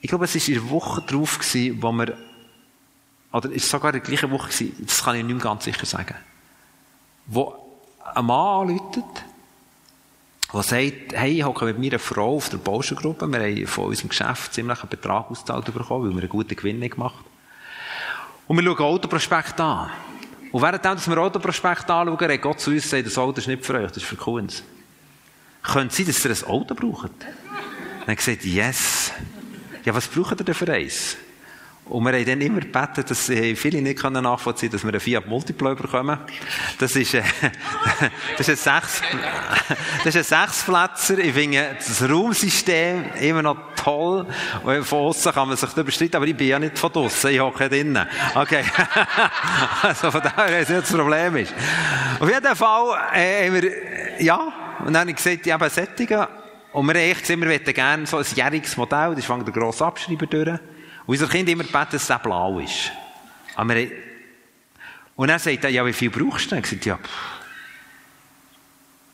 [0.00, 1.38] Ich glaube, es war in der Woche drauf,
[1.80, 2.18] wo wir
[3.34, 5.84] oder ist sogar in der gleichen Woche gewesen, das kann ich nicht mehr ganz sicher
[5.84, 6.14] sagen,
[7.26, 7.52] wo
[8.14, 9.00] ein Mann anruft,
[10.52, 14.10] der sagt, hey, ich hocke mit meiner Frau auf der Bauschengruppe, wir haben von unserem
[14.10, 17.26] Geschäft ziemlich einen Betrag ausgezahlt bekommen, weil wir einen guten Gewinn gemacht haben.
[18.46, 19.90] Und wir schauen Autoprospekt an.
[20.52, 23.74] Und während wir Autoprospekt anschauen, hat Gott zu uns gesagt, das Auto ist nicht für
[23.74, 24.62] euch, das ist für Kunst.
[25.60, 27.10] Könnte sein, dass ihr ein Auto braucht?
[27.20, 29.10] Dann hat gesagt, yes.
[29.84, 31.16] Ja, was braucht ihr denn für eins?
[31.86, 35.26] Und wir haben dann immer gebeten, dass viele nicht nachvollziehen können, dass wir einen Fiat
[35.26, 36.18] Multiplo bekommen.
[36.78, 37.22] Das ist, äh,
[38.38, 39.02] das ist ein Sechs,
[40.04, 41.18] das ist ein Sechsplätzer.
[41.18, 44.26] Ich finde das Raumsystem immer noch toll.
[44.62, 47.30] Und von außen kann man sich darüber streiten, aber ich bin ja nicht von draussen,
[47.30, 48.06] ich hocke drinnen.
[48.34, 48.64] Okay.
[49.82, 51.52] also von daher ist das Problem ist.
[52.18, 56.26] Auf jeden Fall, äh, haben wir, ja, und dann habe ich gesagt, aber Sättigen.
[56.72, 59.52] Und wir haben echt gesagt, wir möchten gerne so ein jähriges Modell, das fängt der
[59.52, 60.58] grosse Abschreiber durch.
[61.06, 62.92] Unser Kind immer beten, dass es blau ist.
[63.56, 63.74] Aber
[65.16, 66.56] und er sagt, ja, wie viel brauchst du?
[66.56, 66.98] Ich gesagt, ja,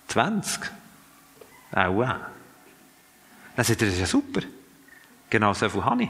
[0.08, 0.70] 20.
[1.72, 2.20] Auch, ja.
[3.54, 4.40] Dann sagt er, das ist ja super.
[5.28, 6.08] Genau so viel habe ich.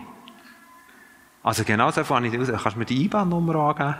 [1.43, 2.49] Also genau so viel habe ich raus.
[2.49, 3.95] Kannst du mir die IBAN-Nummer angeben?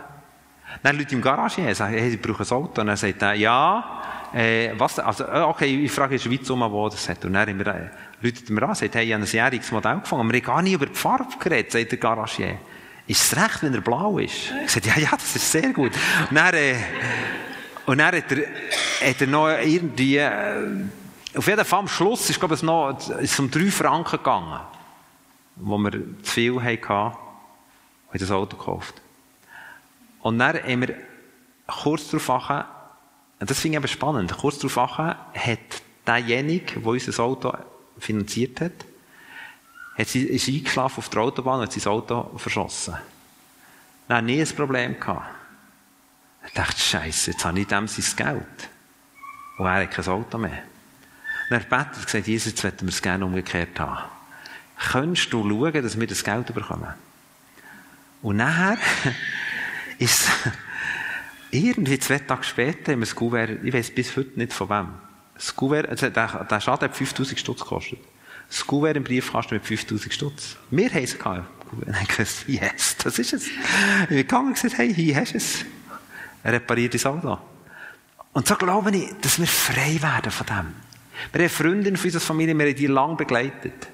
[0.81, 2.81] Dann Leute im Garage und sagen, hey, ich brauche ein Auto.
[2.81, 4.01] Und er sagt ja,
[4.33, 7.25] äh, was, also, äh, okay, ich frage in der Schweiz um, wo das hat.
[7.25, 7.91] Und dann haben wir,
[8.21, 10.31] Leute mir an, sagt, hey, ich habe ein jähriges Modell gefangen.
[10.31, 12.59] Wir haben gar nicht über die Farbe geredet, sagt der Garagier.
[13.07, 14.53] Ist es recht, wenn er blau ist?
[14.63, 15.91] Ich sagte, ja, ja, das ist sehr gut.
[16.29, 16.75] Und dann, äh,
[17.87, 20.85] und dann hat er, hat er noch irgendwie, äh,
[21.35, 24.59] auf jeden Fall am Schluss ist, glaube ich, noch, ist um drei Franken gegangen,
[25.55, 27.17] wo wir zu viel hatten,
[28.13, 29.01] und das Auto gekauft.
[30.21, 30.95] Und dann haben wir
[31.65, 32.65] kurz darauf an,
[33.39, 35.59] und das finde ich eben spannend, kurz darauf an, hat
[36.05, 37.53] derjenige, der unser Auto
[38.01, 38.85] finanziert hat,
[39.97, 42.95] hat sie, ist eingeschlafen auf der Autobahn und hat sein Auto verschossen.
[44.07, 45.25] Er hat nie ein Problem gehabt.
[46.43, 48.69] Er dachte, Scheiße, jetzt habe ich dem sein Geld.
[49.57, 50.63] Und er hat kein Auto mehr.
[51.49, 54.09] Und er betet und gesagt, Jesus, jetzt möchten wir es gerne umgekehrt haben.
[54.77, 56.93] Könntest du schauen, dass wir das Geld bekommen?
[58.21, 58.77] Und nachher
[59.99, 60.29] ist
[61.51, 64.87] irgendwie zwei Tage später haben wir das Kuvert, ich weiß bis heute nicht von wem,
[65.41, 67.99] das Kuvert, also der, der Schaden hat 5000 Stutz gekostet.
[68.47, 70.55] Das Kuvert im Briefkasten mit 5000 Stutz.
[70.69, 71.45] Wir haben es gehabt.
[71.71, 73.47] Und dann gesagt, das ist es.
[73.47, 75.65] Ich bin gegangen und gesagt, hey, hier hast du es.
[76.43, 77.39] Er repariert das Auto.
[78.33, 80.73] Und so glaube ich, dass wir frei werden von dem.
[81.31, 83.87] Wir haben Freundinnen von unserer Familie, wir haben die lange begleitet.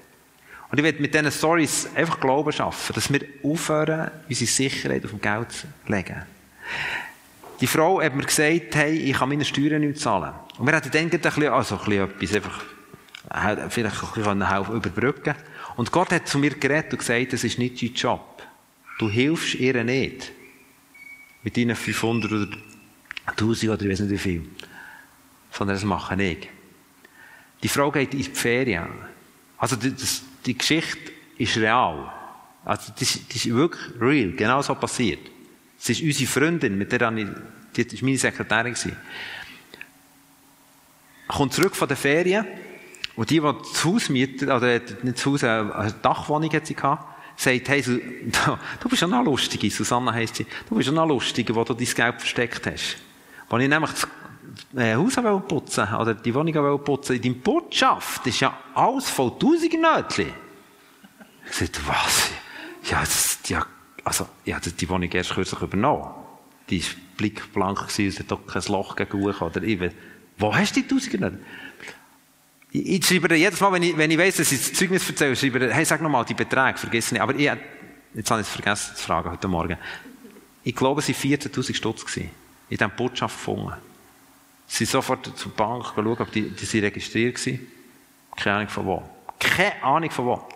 [0.70, 5.10] Und ich werde mit diesen Stories einfach Glauben schaffen, dass wir aufhören, unsere Sicherheit auf
[5.10, 6.22] dem Geld zu legen.
[7.60, 10.32] Die Frau hat mir gesagt, hey, ich kann meine Steuern nicht zahlen.
[10.58, 12.64] Und wir hatten dann ein bisschen, also ein bisschen etwas, einfach,
[13.30, 15.34] äh, vielleicht ein bisschen helfen, überbrücken.
[15.76, 18.42] Und Gott hat zu mir geredet und gesagt, das ist nicht dein Job.
[18.98, 20.32] Du hilfst ihr nicht.
[21.42, 22.48] Mit deinen 500 oder
[23.26, 24.48] 1000 oder ich weiß nicht wie viel.
[25.50, 26.48] Sondern das mache ich.
[27.62, 28.88] Die Frau geht in die Ferien.
[29.56, 32.12] Also, das, die Geschichte ist real.
[32.64, 34.32] Also, das, das ist wirklich real.
[34.32, 35.20] Genau so passiert.
[35.78, 37.26] Sie ist unsere Freundin, mit der ich,
[37.76, 38.74] die war meine Sekretärin.
[41.28, 42.46] Kommt zurück von den Ferien
[43.16, 47.04] und die, die das Haus mietet, oder nicht das Haus, eine Dachwohnung hat sie gehabt,
[47.36, 47.82] sagt, hey,
[48.80, 51.74] du bist ja noch lustig, Susanne heisst sie, du bist ja noch lustig, wo du
[51.74, 52.96] dein Geld versteckt hast.
[53.48, 54.08] Als ich nämlich das
[54.76, 55.14] äh, Haus
[55.46, 60.32] putzen oder die Wohnung putzen in deiner Botschaft ist ja alles voll tausend Nötchen.
[61.48, 62.30] Ich sagte, was?
[62.90, 63.64] Ja, das, ja,
[64.08, 66.08] also, ich habe die Wohnung erst kürzlich übernommen.
[66.70, 69.78] Die war blickblank, es hat auch kein Loch gegen oder ich,
[70.38, 71.32] Wo hast du die Tausender?
[72.70, 75.36] Ich, ich schreibe jedes Mal, wenn ich, wenn ich weiss, dass ich das Zeugnis erzähle,
[75.36, 77.20] schreibe hey, sag nochmal die Beträge, vergiss nicht.
[77.20, 77.50] Aber ich,
[78.14, 79.76] jetzt habe ich es vergessen zu fragen heute Morgen.
[80.64, 82.30] Ich glaube, es waren 14.000 Stutz gewesen,
[82.70, 83.74] in diesem Botschaft gefunden.
[84.66, 87.60] Sie sind sofort zur Bank schauen, ob die, die sind registriert waren.
[88.36, 89.02] Keine Ahnung von wo.
[89.38, 90.48] Keine Ahnung von wo.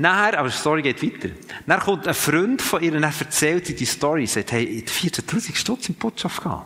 [0.00, 1.34] Nachher, aber die Story geht weiter.
[1.66, 4.26] Dann kommt ein Freund von ihr und er erzählt sie die Story.
[4.28, 6.62] sagt, hey, 14.000 Stutz in die Botschaft gegangen.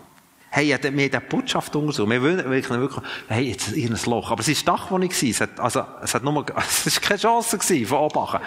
[0.50, 2.10] Hey, wir haben die Botschaft untersucht.
[2.10, 4.30] Wir wollen wirklich, wirklich, hey, jetzt ist ein Loch.
[4.30, 7.86] Aber es war Dachwohnung Es hat, also, es hat nur, es war keine Chance gewesen,
[7.86, 8.40] von Obachen.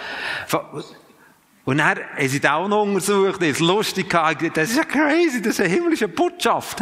[1.64, 4.08] Und dann haben sie auch noch untersucht, das ist lustig.
[4.08, 6.80] Das ist ja crazy, das ist eine himmlische Botschaft?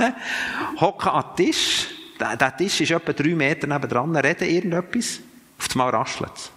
[0.79, 1.87] Hocken an den Tisch.
[2.21, 5.21] Der, der Tisch ist etwa drei Meter nebendran, reden irgendetwas.
[5.59, 6.51] Auf einmal raschelt es.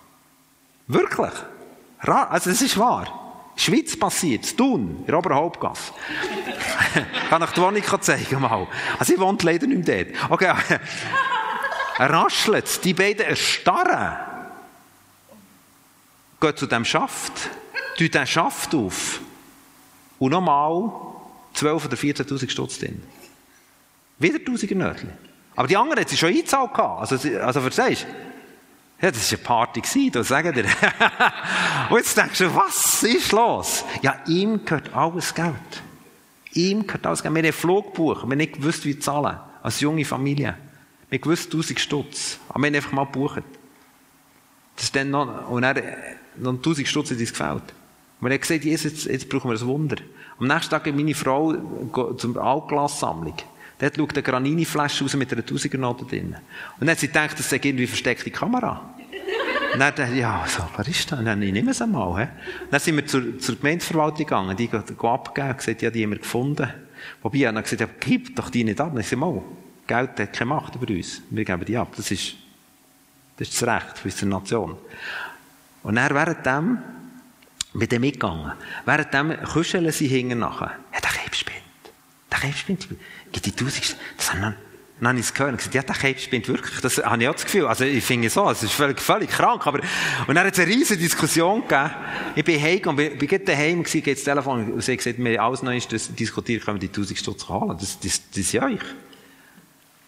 [0.87, 1.33] Wirklich.
[1.99, 3.27] Also, es ist wahr.
[3.55, 5.91] Schweiz passiert, Thun, in der Oberhauptgasse.
[7.29, 8.67] Kann ich die Wohnung zeigen mal.
[8.97, 10.31] Also, ich wohne leider nicht mehr dort.
[10.31, 10.53] Okay.
[11.99, 14.15] Raschelt, die beiden erstarren.
[16.39, 17.49] Gehen zu dem Schaft,
[17.97, 19.19] tun den Schaft auf.
[20.19, 20.91] Und nochmal
[21.55, 23.01] 12.000 oder 14.000 Stutz drin.
[24.19, 25.13] Wieder 1000 Nötchen.
[25.55, 26.77] Aber die anderen hat sie schon eingezahlt.
[26.77, 28.26] Also, also verstehst du?
[28.99, 30.65] Ja, das war eine Party, da sagen dir.
[31.89, 33.85] Und jetzt denkst du, was ist los?
[34.01, 35.53] Ja, ihm gehört alles Geld.
[36.53, 37.33] Ihm gehört alles Geld.
[37.35, 39.37] Wir haben einen Flug gebucht, wir haben nicht gewusst, wie zahlen.
[39.61, 40.57] Als junge Familie.
[41.09, 42.39] Wir haben gewusst, 1000 Stutz.
[42.49, 43.43] Aber wir haben einfach mal gebucht.
[44.75, 45.79] Das ist dann noch, und dann,
[46.37, 47.63] noch 1000 Stutz hat uns gefällt.
[48.19, 49.97] Und er hat gesagt, Jesus, jetzt, jetzt brauchen wir ein Wunder.
[50.39, 51.53] Am nächsten Tag geht meine Frau
[52.17, 53.35] zur Altglassammlung.
[53.79, 56.35] Dort schaut eine Granini-Flasche raus mit einer Tausigernote drin.
[56.35, 56.37] Und
[56.79, 58.95] dann hat sie gedacht, das sei irgendwie versteckte Kamera.
[59.73, 61.19] Und dann dachte ich, ja, so, was ist das?
[61.19, 62.23] Und dann, ich nehme es einmal.
[62.23, 62.27] He?
[62.71, 66.19] Dann sind wir zur, zur Gemeindeverwaltung gegangen, die gehen abgegeben, gesagt, ja, die haben wir
[66.19, 66.67] gefunden.
[67.21, 68.93] Wobei, er hat gesagt, ja, gib doch die nicht ab.
[68.93, 69.43] Und ich sage, mal,
[69.85, 71.21] Geld hat keine Macht über uns.
[71.29, 71.89] Wir geben die ab.
[71.95, 72.35] Das ist,
[73.37, 74.77] das ist das Recht für unsere Nation.
[75.83, 76.77] Und dann, während dem,
[77.73, 78.53] mit dem mitgegangen.
[78.85, 80.71] Während dem kuscheln sie hinten nachher.
[80.93, 81.66] Ja, der Krebs spinnt.
[82.37, 82.87] Der Krebs spinnt.
[83.31, 84.55] Gibt die tausend, das haben
[84.99, 86.81] dann habe ich es gehört und gesagt, ja, der Krebs wirklich.
[86.81, 87.67] Das habe ich auch das Gefühl.
[87.67, 89.67] Also, ich finde so, es ist völlig, völlig krank.
[89.67, 89.79] Aber,
[90.25, 91.91] und dann hat es eine riesige Diskussion gegeben.
[92.35, 95.19] Ich bin heim und bin, gerade daheim gewesen, geht das Telefon und sie hat gesagt,
[95.19, 97.77] wir haben alles neu diskutiert, können wir die 1000 Stutz holen.
[97.79, 98.71] Das, das, das ist ja euch.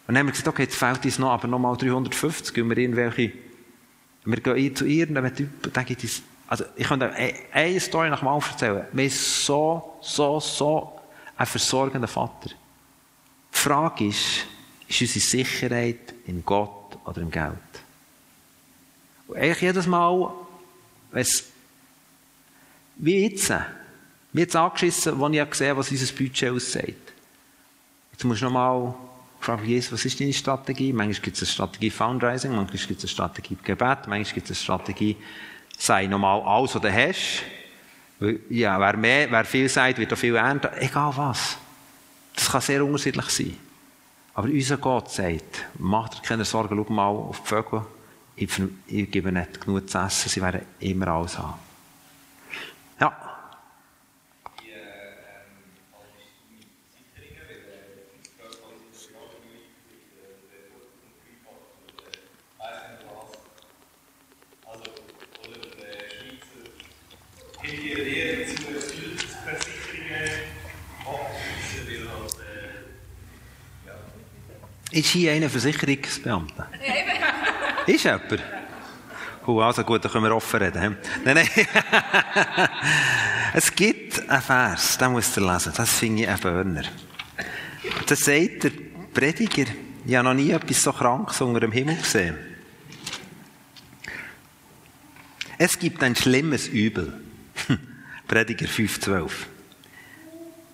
[0.08, 2.78] Und dann haben wir gesagt, okay, jetzt fehlt uns noch, aber nochmal 350, gehen wir
[2.80, 3.32] irgendwelche,
[4.26, 7.12] wir gehen zu irgendeinem Typ, dann gibt es, also, ich könnte
[7.54, 8.86] eine Story nach dem anderen erzählen.
[8.92, 10.99] Wir sind so, so, so
[11.40, 12.50] ein versorgender Vater.
[12.50, 14.46] Die Frage ist,
[14.90, 17.54] ist unsere Sicherheit in Gott oder im Geld?
[19.28, 20.34] Und eigentlich jedes Mal,
[21.12, 21.46] wenn es,
[22.98, 23.50] wie jetzt,
[24.34, 26.98] mir jetzt angeschissen, als ich gesehen habe, was unser Budget aussieht.
[28.12, 28.94] Jetzt musst du nochmal
[29.40, 30.92] fragen, Jesus, was ist deine Strategie?
[30.92, 34.58] Manchmal gibt es eine Strategie Fundraising, manchmal gibt es eine Strategie Gebet, manchmal gibt es
[34.58, 35.16] eine Strategie,
[35.78, 37.44] sei nochmal alles, was du hast.
[38.50, 40.70] Ja, wer mehr, wer viel sagt, wird auch viel ernten.
[40.80, 41.58] Egal was.
[42.36, 43.58] Das kann sehr unterschiedlich sein.
[44.34, 47.82] Aber unser Gott sagt, mach dir keine Sorgen, schau mal auf die Vögel.
[48.36, 48.50] Ich,
[48.88, 51.69] ich gebe nicht genug zu essen, sie werden immer alles haben.
[75.00, 76.68] Ist hier einer Versicherungsbeamter?
[77.88, 78.44] ist jemand?
[79.46, 80.98] Oh, also gut, dann können wir offen reden.
[81.24, 81.50] Nein, nein.
[83.54, 85.72] es gibt einen Vers, den musst du lesen.
[85.74, 86.84] Das finde ich ein Burner.
[88.08, 88.72] Da sagt der
[89.14, 89.72] Prediger,
[90.06, 92.38] ich habe noch nie etwas so Krankes unter dem Himmel gesehen.
[95.58, 97.22] Es gibt ein schlimmes Übel.
[98.28, 99.32] Prediger 5,12.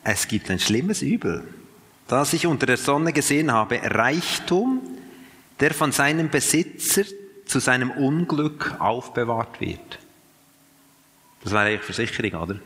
[0.03, 1.47] Es gibt ein schlimmes Übel
[2.07, 4.81] das ich unter der Sonne gesehen habe, Reichtum,
[5.59, 7.03] der von seinem Besitzer
[7.45, 9.99] zu seinem Unglück aufbewahrt wird.
[11.43, 12.59] Das wäre eigentlich Versicherung, oder?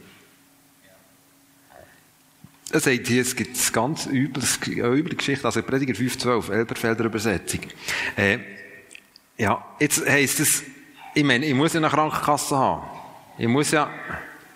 [2.72, 7.62] Er sagt hier, es gibt ganz übel, eine üble Geschichte, also Prediger 5,12, Elberfelder Übersetzung.
[8.16, 8.40] Äh,
[9.38, 10.64] ja, jetzt heisst es,
[11.16, 12.88] ich meine, ich muss ja eine Krankenkasse haben.
[13.38, 13.90] Ich muss ja,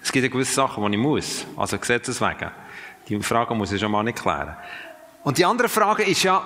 [0.01, 2.51] es gibt ja gewisse Sachen, die ich muss, also Gesetzeswegen.
[3.07, 4.55] Die Frage muss ich schon mal nicht klären.
[5.23, 6.45] Und die andere Frage ist ja,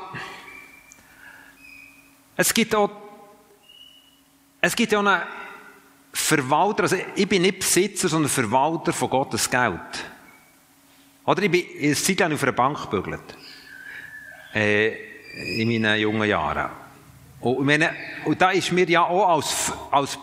[2.35, 2.89] es gibt auch,
[4.61, 5.21] es gibt auch einen
[6.13, 10.05] Verwalter, also ich bin nicht Besitzer, sondern Verwalter von Gottes Geld.
[11.25, 13.37] Oder ich bin eine Zeit lang auf einer Bank gebügelt.
[14.53, 16.69] Äh, in meinen jungen Jahren.
[17.39, 17.91] Und, meine,
[18.25, 20.17] und da ist mir ja auch als, als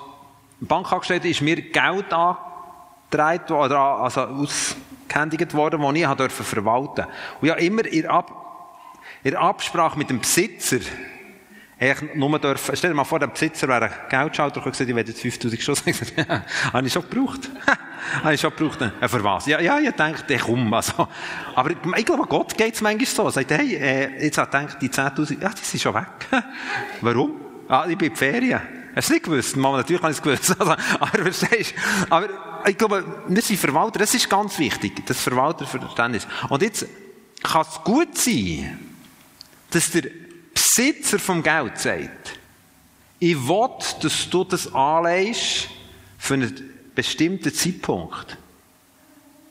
[0.61, 4.47] Bankangestellter ist mir Geld angetragen oder also
[5.15, 7.07] ausgehändigt worden, das ich durfte verwalten.
[7.41, 8.33] Und ja immer in, Ab,
[9.23, 10.81] in Absprache mit dem Besitzer
[11.77, 14.95] ich nur dürfen, stell dir mal vor, der Besitzer wäre ein Geldschalter und gesagt, ich
[14.95, 15.83] werde jetzt 5000 Schuss.
[16.17, 17.51] ja, habe ich schon gebraucht.
[18.23, 18.79] habe ich schon gebraucht.
[18.81, 19.47] Ja, für was?
[19.47, 20.75] Ja, ja, ich denke, ich komme.
[20.75, 21.09] Also.
[21.55, 23.25] Aber ich glaube, Gott geht es manchmal so.
[23.25, 26.07] Er sagt, hey, äh, jetzt hat denkt, die 10.000, ja, die sind schon weg.
[27.01, 27.41] Warum?
[27.69, 28.61] Ah, ich bin in die Ferien.
[28.95, 29.57] Hast du nicht gewusst?
[29.57, 30.57] Mama, natürlich habe ich es gewusst.
[30.59, 31.75] Also, aber verstehst
[32.09, 32.29] Aber
[32.67, 33.99] ich glaube, wir sind Verwalter.
[33.99, 35.05] Das ist ganz wichtig.
[35.07, 36.27] Das Verwalterverständnis.
[36.49, 36.87] Und jetzt
[37.43, 38.79] kann es gut sein,
[39.71, 40.05] dass der
[40.55, 42.39] Besitzer vom Geld sagt,
[43.19, 43.69] ich will,
[44.01, 45.69] dass du das anlegst
[46.19, 48.37] für einen bestimmten Zeitpunkt,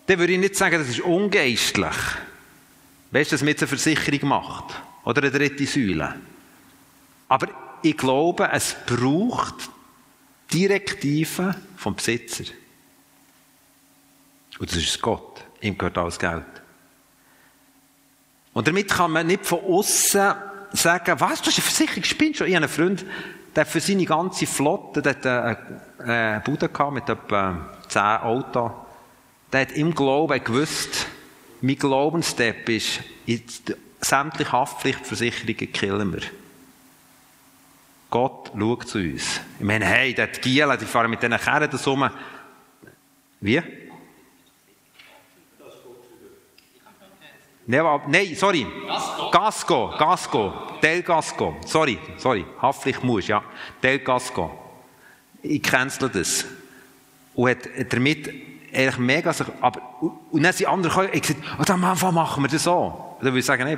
[0.06, 1.96] dann würde ich nicht sagen, das ist ungeistlich.
[3.12, 4.74] Weißt du, dass man jetzt eine Versicherung macht?
[5.06, 6.16] Oder eine dritte Säule?
[7.28, 7.48] Aber
[7.82, 9.70] ich glaube, es braucht
[10.52, 12.46] Direktiven vom Besitzer.
[14.60, 15.44] Und das ist Gott.
[15.62, 16.44] Ihm gehört alles Geld.
[18.54, 20.34] Und damit kann man nicht von außen
[20.74, 22.48] sagen, was, du hast eine Versicherung, spinnst schon.
[22.48, 23.06] Ich habe einen Freund,
[23.56, 25.60] der für seine ganze Flotte, der hat
[26.00, 28.72] eine, Bude gehabt mit etwa zehn Autos.
[29.52, 31.08] Der hat im Glauben gewusst,
[31.62, 33.00] mein Glaubensstep ist,
[34.02, 36.22] sämtliche Haftpflichtversicherungen killen wir.
[38.10, 39.40] Gott schaut zu uns.
[39.60, 42.10] Ich meine, hey, dort Gielen, die fahren mit diesen Kerren da rum.
[43.42, 43.62] Wie?
[47.66, 48.68] Nein, sorry.
[48.88, 49.32] Gasco.
[49.32, 50.54] Gasco, Gasco.
[50.82, 51.56] Del Gasco.
[51.66, 52.46] Sorry, sorry.
[52.62, 53.44] Haftpflicht muss, ja.
[53.82, 54.52] Del Gasco.
[55.42, 56.46] Ich cancel das.
[57.36, 58.30] Und hat damit
[58.74, 62.44] eigentlich mega sich, aber, und dann sind andere gekommen, ich gesagt, oh, am Anfang machen
[62.44, 63.18] wir das so.
[63.20, 63.78] Dann würde ich sagen, nee,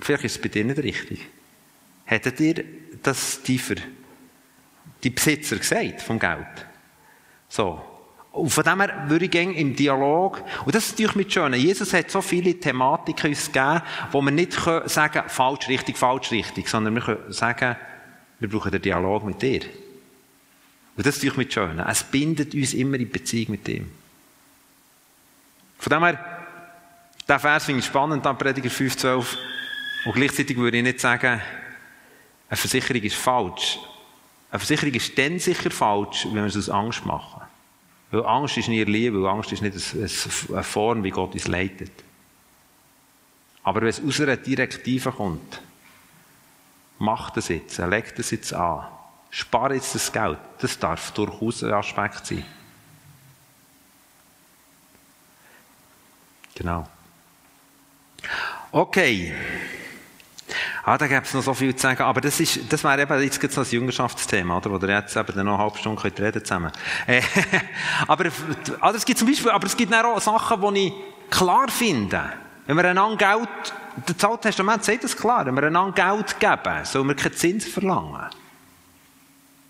[0.00, 1.28] vielleicht ist es bei dir nicht richtig.
[2.04, 2.64] Hättet ihr
[3.02, 3.76] das tiefer,
[5.02, 6.66] die Besitzer gesagt vom Geld?
[7.48, 7.91] So.
[8.32, 11.52] Und von dem her würde ich gerne im Dialog, und das ist natürlich mit schön,
[11.52, 16.30] Jesus hat so viele Thematiken uns gegeben, wo wir nicht sagen können, falsch, richtig, falsch,
[16.30, 17.76] richtig, sondern wir können sagen,
[18.40, 19.60] wir brauchen den Dialog mit dir.
[20.96, 21.78] Und das ist natürlich mit schön.
[21.78, 23.90] Es bindet uns immer in Beziehung mit ihm.
[25.78, 26.18] Von dem her,
[27.28, 29.36] der Vers finde ich spannend, dann Prediger 5,12.
[30.06, 31.40] Und gleichzeitig würde ich nicht sagen,
[32.48, 33.78] eine Versicherung ist falsch.
[34.50, 37.42] Eine Versicherung ist dann sicher falsch, wenn wir es aus Angst machen.
[38.12, 39.74] Weil Angst ist nie Liebe, weil Angst ist nicht
[40.50, 41.92] eine Form, wie Gott uns leitet.
[43.64, 45.62] Aber wenn es aus einer Direktive kommt,
[46.98, 48.86] mach das jetzt, leg das jetzt an,
[49.30, 52.44] spare jetzt das Geld, das darf durchaus ein Aspekt sein.
[56.54, 56.86] Genau.
[58.72, 59.34] Okay.
[60.84, 62.02] Ah, da gäbe es noch so viel zu sagen.
[62.02, 64.70] Aber das, ist, das wäre eben jetzt noch das Jüngerschaftsthema, oder?
[64.70, 66.72] Wo ihr jetzt eben noch eine halbe Stunde könnt reden zusammen.
[67.06, 67.22] Äh,
[68.08, 68.30] aber,
[68.80, 70.92] also es gibt zum Beispiel, aber es gibt auch Sachen, die ich
[71.30, 72.32] klar finde.
[72.66, 73.74] Wenn wir einander Geld,
[74.06, 77.66] das Alte Testament sagt das klar, wenn wir einander Geld geben, sollen wir keinen Zins
[77.66, 78.26] verlangen.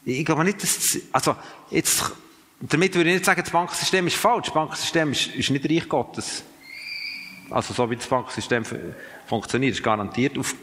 [0.04, 1.36] Ich glaube nicht, dass, also,
[1.70, 2.10] jetzt,
[2.58, 4.46] damit würde ich nicht sagen, das Bankensystem ist falsch.
[4.46, 6.42] Das Bankensystem ist, ist nicht Reich Gottes.
[7.50, 8.64] Also, so wie das Bankensystem
[9.26, 10.54] funktioniert, ist garantiert auf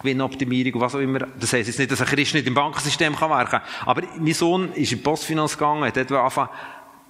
[0.00, 1.20] Gewinnoptimierung was auch immer.
[1.38, 3.62] Das heisst jetzt nicht, dass ein Christ nicht im Bankensystem kann werken kann.
[3.86, 6.50] Aber mein Sohn ist in die Postfinanz gegangen, hat dort angefangen,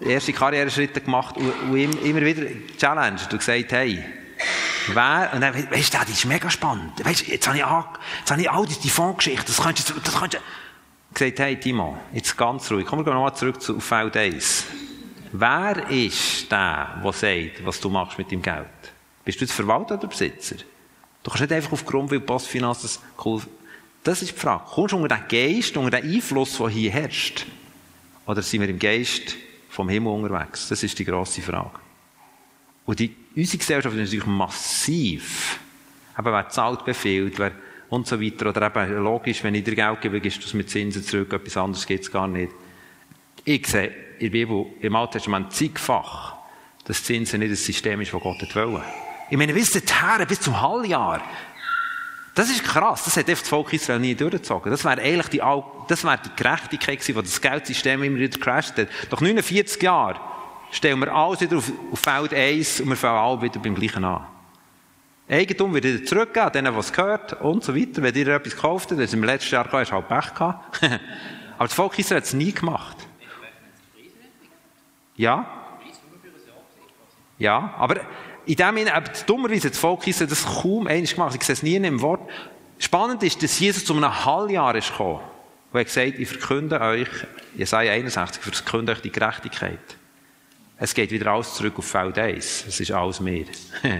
[0.01, 2.47] erste Karriereschritte gemacht und, und immer wieder
[2.78, 4.05] challenged und gesagt, hey,
[4.88, 7.05] wer, und dann, weißt du, das ist mega spannend.
[7.05, 7.64] Weißt jetzt habe ich,
[8.18, 11.97] jetzt habe ich all die Fondsgeschichte, das könntest du, das könntest du, gesagt, hey, Timo,
[12.12, 14.64] jetzt ganz ruhig, komm, wir nochmal zurück zu, Feld 1.
[15.32, 18.66] Wer ist der, der sagt, was du machst mit deinem Geld?
[19.24, 20.57] Bist du jetzt Verwalter oder Besitzer?
[21.23, 23.43] Du kannst nicht einfach aufgrund, weil Postfinanz das cool
[24.03, 24.64] Das ist die Frage.
[24.66, 27.47] Kommst du unter den Geist, unter den Einfluss, der hier herrscht?
[28.27, 29.37] Oder sind wir im Geist
[29.68, 30.68] vom Himmel unterwegs?
[30.68, 31.79] Das ist die grosse Frage.
[32.87, 35.61] Und die, unsere Gesellschaft ist natürlich massiv.
[36.18, 37.53] Eben, wer zahlt, befiehlt, wer
[37.91, 38.49] und so weiter.
[38.49, 41.57] Oder eben, logisch, wenn ich dir Geld gebe, gibst du es mit Zinsen zurück, etwas
[41.57, 42.53] anderes geht es gar nicht.
[43.45, 46.37] Ich sehe in der Bibel, im Alten Testament zigfach,
[46.85, 48.85] dass Zinsen nicht das System ist, das Gott wollte.
[49.31, 51.22] Ich meine, bis dahin, bis zum Halbjahr.
[52.35, 53.05] Das ist krass.
[53.05, 54.70] Das hat das Volk Israel nie durchgezogen.
[54.70, 55.43] Das wäre eigentlich die,
[55.89, 58.89] das wäre die Gerechtigkeit gewesen, die das Geldsystem immer wieder crasht hat.
[59.11, 60.18] Nach 49 Jahren
[60.72, 64.05] stellen wir alles wieder auf, auf Feld 1 und wir fangen alle wieder beim Gleichen
[64.05, 64.26] an.
[65.28, 68.03] Eigentum wird wieder zurückgehen, denen, was gehört und so weiter.
[68.03, 70.83] Wenn ihr etwas gekauft habt, das im letzten Jahr hast du halt Pech gehabt.
[71.57, 72.97] Aber das Volk Israel hat es nie gemacht.
[75.16, 75.47] Ja?
[77.39, 78.01] Ja, aber
[78.47, 81.36] in dem Sinne, aber dummerweise, das Volk Israel das kaum eines gemacht.
[81.36, 82.28] Ich sehe es nie in einem Wort.
[82.78, 85.20] Spannend ist, dass Jesus zu einem Halbjahr ist gekommen.
[85.72, 87.09] Und er gesagt, ich verkünde euch,
[87.55, 89.78] Jesaja 61, ich verkünde euch die Gerechtigkeit.
[90.78, 92.64] Es geht wieder alles zurück auf Feld 1.
[92.66, 93.45] Es ist alles mehr.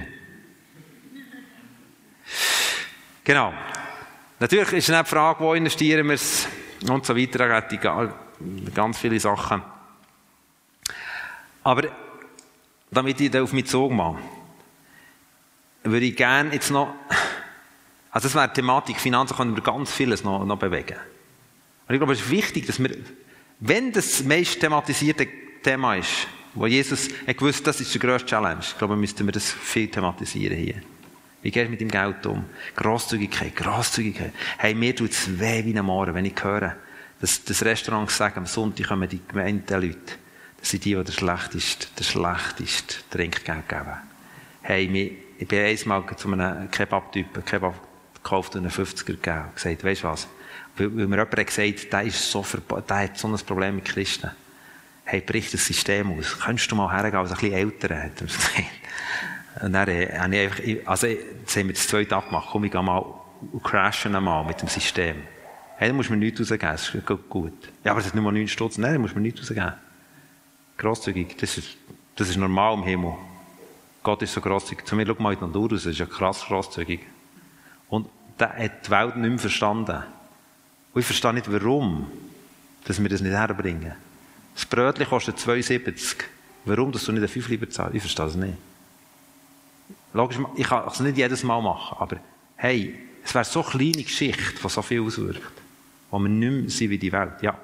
[3.25, 3.53] genau.
[4.39, 6.49] Natürlich ist die Frage, wo investieren wir es
[6.89, 7.47] und so weiter.
[7.47, 8.15] Da
[8.75, 9.63] ganz viele Sachen.
[11.63, 11.91] Aber
[12.91, 14.19] damit ich da auf mich Zug mache,
[15.85, 16.95] würde ich gerne jetzt noch,
[18.11, 20.97] also das wäre Thematik, Finanzen können wir ganz vieles noch, noch bewegen.
[21.89, 22.97] Und ich glaube, es ist wichtig, dass wir,
[23.61, 25.27] wenn das meist thematisierte
[25.63, 29.33] Thema ist, wo Jesus hat gewusst, das ist die grösste Challenge, ich glaube, müssten wir
[29.33, 30.83] das viel thematisieren hier.
[31.43, 32.45] Wie geht es mit dem Geld um?
[32.77, 34.33] Grosszügigkeit, Grosszügigkeit.
[34.59, 36.77] Hey, mir tut es weh wie ein Morgen, wenn ich höre,
[37.21, 40.15] dass das Restaurant sagt, am Sonntag kommen die Gemeindeleute.
[40.61, 43.97] Das sind die, die der schlechteste, der schlechteste Trinkgeld geben.
[44.63, 47.75] Hey, ich bin einmal zu einem Kebab-Typ, Kebab
[48.23, 50.29] gekauft und einen 50er gegeben und gesagt, weißt du was?
[50.77, 52.45] Weil, mir jemand hat gesagt, der, ist so
[52.89, 54.31] der hat so ein Problem mit Christen.
[55.05, 56.39] Hey, brich das System aus.
[56.39, 59.65] Könntest du mal hergehen, als ein bisschen älter hat er.
[59.65, 62.49] Und dann habe ich einfach, also, jetzt haben wir das zweite abgemacht.
[62.53, 63.03] Komm, ich gehe mal
[63.53, 65.17] und crashen einmal mit dem System.
[65.79, 67.73] Hey, dann musst du mir nichts rausgeben, das ist gut.
[67.85, 68.77] Ja, aber das ist nur mal 9 Stutz.
[68.77, 69.73] Nein, dann musst du mir nichts rausgeben.
[70.81, 71.77] Grosszügig, das ist,
[72.17, 73.13] das ist normal im Himmel.
[74.03, 74.87] Gott ist so grosszügig.
[74.87, 77.01] Zu mir, schau mal in die Natur raus, das ist ja krass grosszügig.
[77.91, 78.09] Und
[78.39, 80.03] der hat die Welt nicht mehr verstanden.
[80.95, 82.11] Und ich verstehe nicht, warum,
[82.85, 83.93] dass wir das nicht herbringen.
[84.55, 86.17] Das Brötchen kostet 2,70.
[86.65, 87.95] Warum, dass du nicht einen 5 lieber zahlst?
[87.95, 88.55] Ich verstehe das nicht.
[90.15, 92.17] Logisch, ich kann es nicht jedes Mal machen, aber
[92.57, 95.53] hey, es wäre so eine kleine Geschichte, die so viel auswirkt,
[96.11, 97.43] wo wir nicht mehr sind wie die Welt.
[97.43, 97.57] Ja.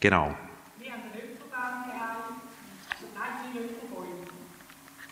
[0.00, 0.32] Genau.
[0.80, 2.40] Wir haben einen Öpfelbaum gehabt,
[2.88, 4.24] also nein, Öpfelbäume.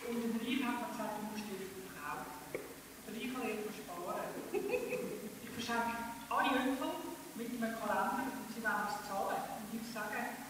[0.08, 2.32] Und der Reihe hat man gesagt, du musst die verkaufen.
[2.56, 4.32] Der Reihe kann etwas sparen.
[4.48, 5.92] Ich verschenke
[6.32, 7.04] alle Öpfel
[7.36, 9.44] mit einem Kalender und sie wollen es zahlen.
[9.60, 10.40] Und ich sage,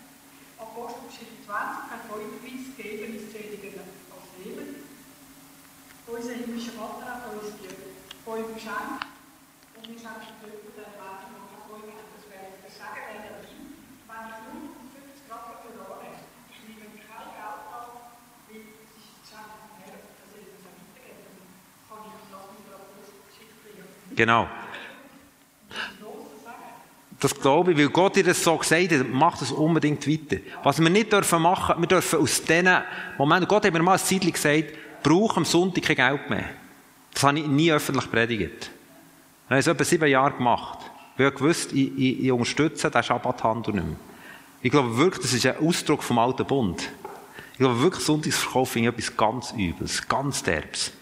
[0.54, 4.86] Apostelgeschichte 20 hat folgenderweise gegeben, ist Seligen als Leben.
[6.06, 11.50] Unser himmlischer Vater hat uns die geschenkt und wir schenken die Öpfel der Welt noch
[11.50, 11.90] die Bäume.
[12.06, 13.02] Das Sagen.
[13.02, 13.26] Wenn ich nur 50 Grad verloren ich nehme kein Geld an, weil es ist das
[13.26, 13.57] Geschenk vom Herrn, dass er
[24.18, 24.48] Genau.
[27.20, 30.42] Das glaube ich, weil Gott dir das so gesagt hat, macht es unbedingt weiter.
[30.64, 32.82] Was wir nicht dürfen machen, wir dürfen aus diesen
[33.16, 34.72] Momenten, Gott hat mir mal ein Zeitchen gesagt,
[35.04, 36.50] brauche am Sonntag kein Geld mehr.
[37.12, 38.70] Das habe ich nie öffentlich predigt.
[39.44, 40.78] Ich habe es etwa sieben Jahre gemacht.
[41.18, 43.96] Weil ich gewusst, ich, ich, ich unterstütze den Schabbathandel nicht mehr.
[44.62, 46.88] Ich glaube wirklich, das ist ein Ausdruck vom alten Bund.
[47.52, 50.92] Ich glaube wirklich, Sonntagsverkauf ist etwas ganz Übles, ganz Derbs.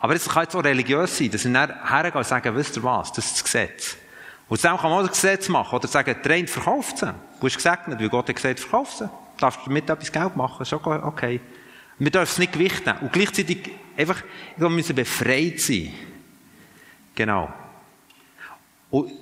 [0.00, 2.82] Aber es kann jetzt auch religiös sein, dass ich dann hergehe und sage, wisst ihr
[2.82, 3.96] was, das ist das Gesetz.
[4.48, 5.76] Und zusammen kann man auch das Gesetz machen.
[5.76, 7.14] Oder sagen, der verkauft sie.
[7.40, 9.04] Du hast gesegnet, weil Gott hat gesagt, verkauf sie.
[9.04, 10.62] Du darfst damit etwas Geld machen.
[10.62, 11.40] Ist okay.
[11.98, 12.92] Wir dürfen es nicht gewichten.
[13.00, 15.94] Und gleichzeitig einfach, ich glaube, wir müssen befreit sein.
[17.14, 17.52] Genau.
[18.90, 19.12] Und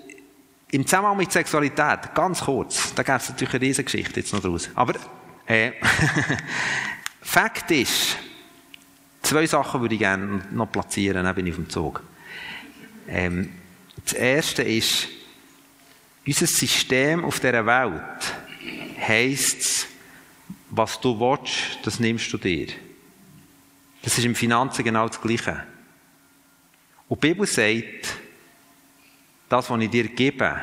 [0.70, 4.40] im Zusammenhang mit Sexualität, ganz kurz, da gibt es natürlich eine riesige Geschichte jetzt noch
[4.40, 4.68] draus.
[4.74, 4.94] Aber,
[5.46, 5.72] äh,
[7.22, 8.16] Fakt ist,
[9.22, 12.02] zwei Sachen würde ich gerne noch platzieren, dann bin ich auf dem Zug.
[13.08, 13.52] Ähm,
[14.04, 15.08] das erste ist,
[16.26, 18.34] unser System auf dieser Welt
[19.00, 19.88] heisst
[20.70, 22.68] was du willst, das nimmst du dir.
[24.02, 25.64] Das ist im Finanzen genau das Gleiche.
[27.08, 28.17] Und die Bibel sagt,
[29.48, 30.60] das, was ich dir gebe,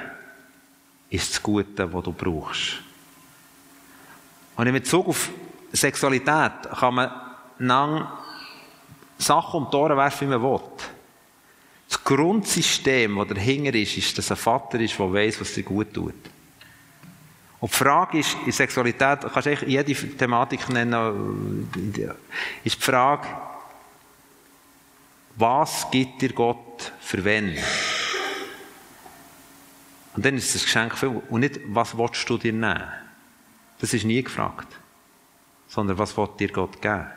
[1.09, 2.81] ist das Gute, was du brauchst.
[4.55, 5.29] Und in Bezug auf
[5.71, 7.11] Sexualität kann man
[7.59, 8.07] lang
[9.17, 10.59] Sachen um die Ohren werfen, wie man will.
[11.87, 15.93] Das Grundsystem, das dahinter ist, ist, dass ein Vater ist, der weiß, was dir gut
[15.93, 16.13] tut.
[17.59, 21.69] Und die Frage ist, in Sexualität, du kannst eigentlich jede Thematik nennen,
[22.63, 23.27] ist die Frage,
[25.37, 27.57] was gibt dir Gott für wen?
[30.15, 31.21] Und dann ist das Geschenk viel.
[31.29, 32.83] Und nicht, was willst du dir nehmen?
[33.79, 34.67] Das ist nie gefragt.
[35.67, 37.07] Sondern, was will dir Gott geben?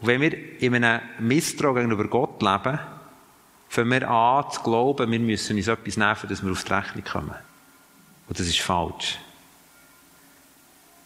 [0.00, 2.78] Und wenn wir in einem Misstrauen gegenüber Gott leben,
[3.68, 7.04] fangen wir an zu glauben, wir müssen uns etwas nehmen, dass wir auf die Rechnung
[7.04, 7.34] kommen.
[8.28, 9.18] Und das ist falsch.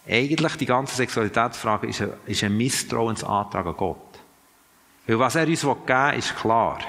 [0.07, 3.97] Eigentlich die ganze Sexualitätsfrage ist ein, ist ein Misstrauensantrag an Gott.
[5.07, 6.79] Weil was er uns geben will, ist klar.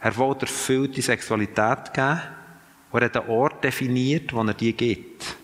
[0.00, 2.20] Er will erfüllte Sexualität geben
[2.90, 5.36] und er hat einen Ort definiert, wo er die gibt.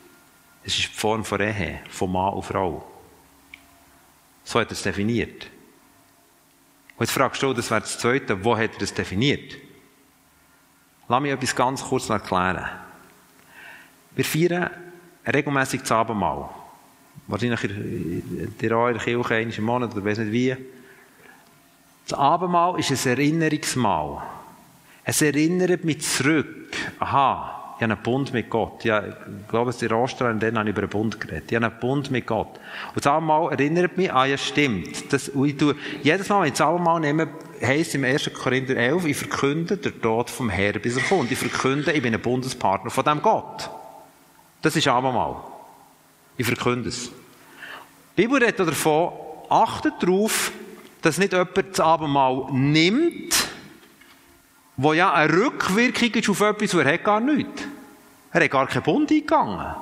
[0.64, 2.86] Es ist die Form von Ehe, von Mann und Frau.
[4.45, 5.47] So hat er es definiert.
[6.97, 9.57] Und jetzt fragst du, das wäre das Zweite, wo hat er das definiert?
[11.09, 12.64] Lass mich etwas ganz kurz erklären.
[14.14, 14.70] Wir feiern
[15.26, 16.49] regelmäßig das Abendmahl.
[17.26, 20.57] Wahrscheinlich in der der Kirche einmal im Monat oder weiß nicht wie.
[22.07, 24.22] Das Abendmahl ist ein Erinnerungsmahl.
[25.05, 26.76] Es erinnert mich zurück.
[26.99, 28.84] Aha, ich habe einen Bund mit Gott.
[28.84, 28.92] Ich
[29.49, 31.51] glaube, es ist Ostern, dann habe ich über einen Bund geredet.
[31.51, 32.61] Ich habe einen Bund mit Gott.
[32.95, 35.12] Und das Abendmahl erinnert mich, ah ja, stimmt.
[35.12, 37.28] Das, ich tue, jedes Mal, wenn ich das Abendmahl nehme,
[37.61, 38.30] heisst im 1.
[38.32, 41.32] Korinther 11, ich verkünde den Tod vom Herrn, bis er kommt.
[41.32, 43.68] Ich verkünde, ich bin ein Bundespartner von dem Gott.
[44.62, 45.36] Das ist Abendmahl.
[46.36, 47.11] Ich verkünde es.
[48.16, 49.12] Die Bibel redet davon,
[49.49, 50.53] achtet darauf,
[51.03, 53.43] dass nicht jemand das Abendmahl nimmt,
[54.77, 57.62] wo ja eine Rückwirkung ist auf etwas, wo er hat gar nichts.
[58.33, 59.75] Er hat gar keinen Bund eingegangen.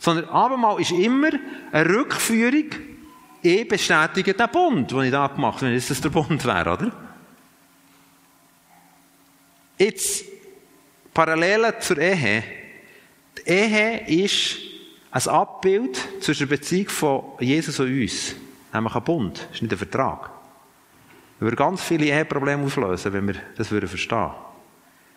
[0.00, 1.30] Sondern Abendmahl ist immer
[1.72, 2.70] eine Rückführung,
[3.40, 6.92] ich bestätige den Bund, den ich da gemacht habe, wenn es der Bund wäre, oder?
[9.78, 10.24] Jetzt,
[11.14, 12.42] parallel zur Ehe,
[13.36, 14.58] die Ehe ist
[15.10, 18.34] ein Abbild zwischen der Beziehung von Jesus und uns.
[18.72, 19.38] Nämlich ein Bund.
[19.38, 20.30] Das ist nicht ein Vertrag.
[21.38, 24.30] Wir würden ganz viele Eheprobleme auflösen, wenn wir das würden verstehen.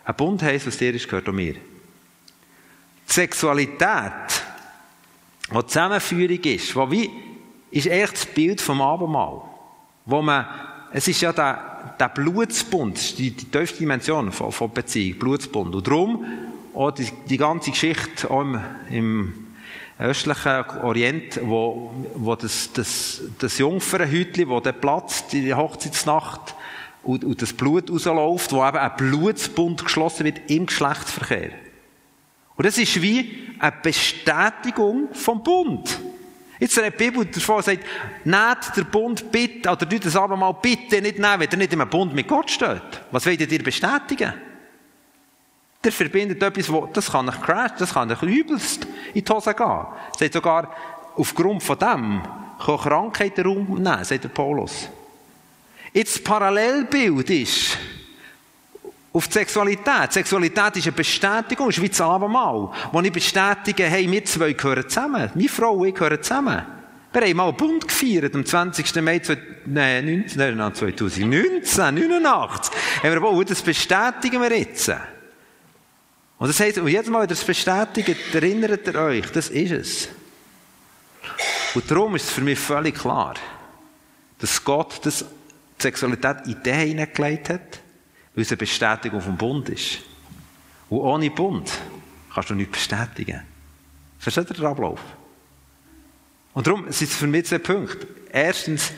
[0.05, 1.53] Ein Bund heisst, was dir ist, gehört auch mir.
[1.53, 1.59] Die
[3.13, 4.11] Sexualität,
[5.51, 7.09] die Zusammenführung ist, wo wie,
[7.71, 9.41] ist echt das Bild vom Abendmahl.
[10.05, 10.45] Wo man,
[10.91, 15.73] es ist ja der, der Blutsbund, die, die tiefste Dimension von, von Beziehung, Blutsbund.
[15.73, 16.25] Und darum,
[16.73, 18.59] auch die, die ganze Geschichte auch im,
[18.89, 19.40] im
[20.01, 26.55] östlichen Orient, wo, wo das, das, das Jungfernhütli, wo der Platz, die Hochzeitsnacht,
[27.03, 31.51] und, und das Blut rausläuft, wo eben ein Blutsbund geschlossen wird im Geschlechtsverkehr.
[32.55, 35.99] Und das ist wie eine Bestätigung vom Bund.
[36.59, 37.83] Jetzt redet die Bibel davon sagt,
[38.23, 41.73] nehmt der Bund bitte, oder tut das aber mal bitte nicht nehmen, wenn ihr nicht
[41.73, 43.01] im Bund mit Gott steht.
[43.09, 44.33] Was wollt ihr bestätigen?
[45.83, 49.53] Der verbindet etwas, wo, das kann euch crash, das kann euch übelst in die Hose
[49.53, 49.85] gehen.
[50.17, 50.75] Sagt sogar,
[51.15, 52.21] aufgrund von dem
[52.63, 54.89] kann Krankheit den Raum nehmen, sagt der Paulus.
[55.93, 57.77] Jetzt das Parallelbild ist,
[59.13, 60.09] auf die Sexualität.
[60.09, 62.69] Die Sexualität ist eine Bestätigung, ist wie das Abendmahl.
[62.91, 65.29] Wo ich bestätige, hey, wir zwei gehören zusammen.
[65.33, 66.65] Meine Frau und ich gehören zusammen.
[67.11, 68.95] Wir haben mal einen Bund gefeiert, am 20.
[69.01, 70.29] Mai 2019,
[70.73, 72.73] 2019, 89.
[73.03, 74.89] Haben wir, oh, das bestätigen wir jetzt.
[76.41, 79.71] Und das heisst, und jedes Mal, wenn ihr es bestätigt, erinnert ihr euch, das ist
[79.71, 80.09] es.
[81.75, 83.35] Und darum ist es für mich völlig klar,
[84.39, 87.79] dass Gott das die Sexualität in den hineingelegt hat,
[88.33, 89.99] weil es eine Bestätigung vom Bund ist.
[90.89, 91.71] Und ohne Bund
[92.33, 93.43] kannst du nichts bestätigen.
[94.17, 94.99] Versteht ihr den Ablauf?
[96.55, 98.07] Und darum sind es für mich zwei Punkte.
[98.31, 98.91] Erstens,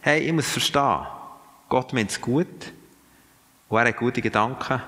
[0.00, 1.06] hey, ich muss verstehen,
[1.68, 2.72] Gott meint es gut
[3.68, 4.80] und er hat gute Gedanken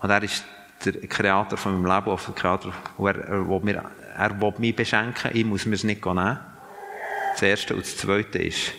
[0.00, 0.44] und er ist
[0.84, 3.84] der Kreator von meinem Leben, der Kreator, er, er, will mir,
[4.16, 6.38] er will mich beschenken, ich muss mir es nicht nehmen.
[7.32, 7.74] Das Erste.
[7.74, 8.72] Und das Zweite ist,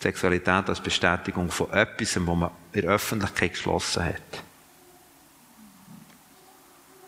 [0.00, 4.42] Sexualität als Bestätigung von etwas, was man in der Öffentlichkeit geschlossen hat.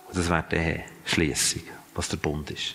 [0.09, 1.63] Und das wäre die Schließung,
[1.95, 2.75] was der Bund ist.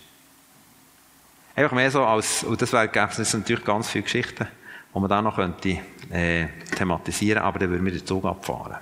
[1.56, 4.48] Einfach mehr so als, und das wäre, es natürlich ganz viele Geschichten,
[4.94, 5.80] die man da noch könnte,
[6.12, 8.78] äh, thematisieren, aber dann würden wir den Zug abfahren.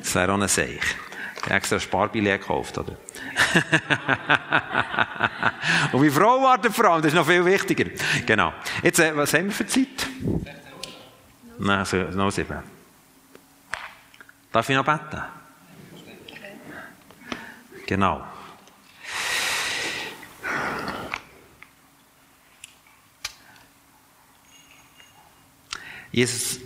[0.00, 0.80] Das wäre auch ein Seich.
[1.36, 2.96] Ich habe extra Sparbillett gekauft, oder?
[5.92, 7.90] Und meine Frau wartet vor allem, das ist noch viel wichtiger.
[8.26, 8.52] Genau.
[8.82, 10.08] Jetzt, äh, was haben wir für Zeit?
[11.58, 12.62] Nein, so, noch sieben.
[14.52, 15.22] Darf ich noch beten?
[17.86, 18.26] Genau.
[26.10, 26.60] Jesus,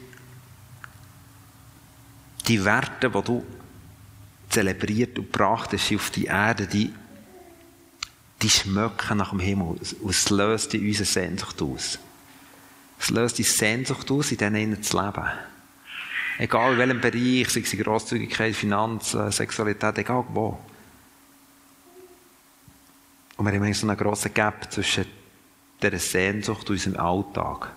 [2.51, 3.47] die Werte, die du
[4.49, 6.93] zelebriert und gebracht hast auf die Erde, die,
[8.43, 9.79] die schmecken nach dem Himmel.
[10.01, 12.01] Und es löst in unserer Sehnsucht aus.
[12.99, 15.29] Es löst die Sehnsucht aus, in denen zu leben.
[16.39, 20.59] Egal in welchem Bereich, sei es Grosszügigkeit, Finanzen, Sexualität, egal wo.
[23.37, 25.07] Und wir haben so einen grossen Gap zwischen
[25.81, 27.77] dieser Sehnsucht und unserem Alltag.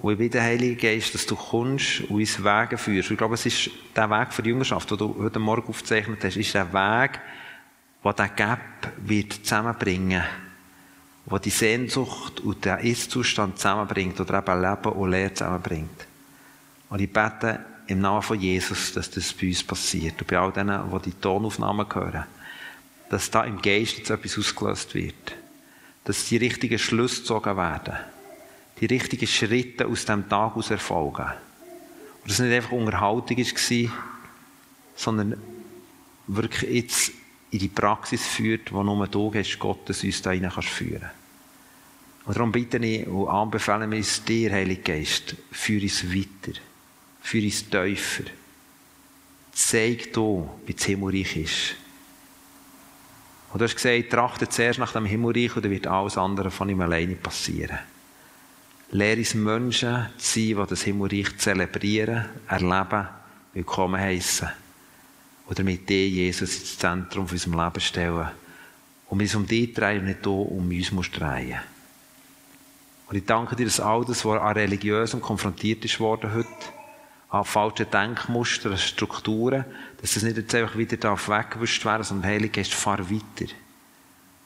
[0.00, 3.10] Und ich bitte, Heilige Geist, dass du kommst und uns Wege führst.
[3.10, 6.36] Ich glaube, es ist der Weg für die Jüngerschaft, den du heute Morgen aufgezeichnet hast,
[6.36, 7.18] ist der Weg,
[8.04, 10.22] der diesen Gap wird zusammenbringen
[11.24, 16.06] wird, der die Sehnsucht und den Ist-Zustand zusammenbringt oder eben Leben und Lehre zusammenbringt.
[16.90, 20.52] Und ich bete im Namen von Jesus, dass das bei uns passiert und bei all
[20.52, 22.24] denen, die die Tonaufnahmen hören,
[23.10, 25.34] dass da im Geist jetzt etwas ausgelöst wird,
[26.04, 27.96] dass die richtigen Schlüsse gezogen werden
[28.80, 31.26] die richtigen Schritte aus dem Tag aus erfolgen.
[32.22, 33.90] Und das nicht einfach Unterhaltung war,
[34.94, 35.40] sondern
[36.26, 37.12] wirklich jetzt
[37.50, 41.10] in die Praxis führt, wo nur du hast, Gottes uns da rein kannst führen.
[42.26, 46.58] Und darum bitte ich und anbefehle wir es dir, Heiliger Geist, führe uns weiter,
[47.22, 48.24] führe uns tiefer.
[49.52, 51.74] Zeig du, wie das Himmelreich ist.
[53.50, 56.68] Und du hast gesagt, trachte zuerst nach dem Himmelreich und dann wird alles andere von
[56.68, 57.78] ihm alleine passieren.
[58.90, 63.06] Lehre uns Menschen zu sein, die das Himmelreich zelebrieren, erleben,
[63.52, 64.48] willkommen heißen.
[65.46, 68.28] Oder mit dir, Jesus, ins Zentrum unserem Leben stellen.
[69.10, 71.58] Und uns um dich drehen und nicht du um uns musst drehen.
[73.08, 76.48] Und ich danke dir, dass all das, was an Religiösem konfrontiert ist worden heute,
[77.28, 79.66] an falschen Denkmustern, Strukturen,
[80.00, 83.52] dass das nicht jetzt einfach wieder weggewischt werden darf, sondern Heilige Geist, fahr weiter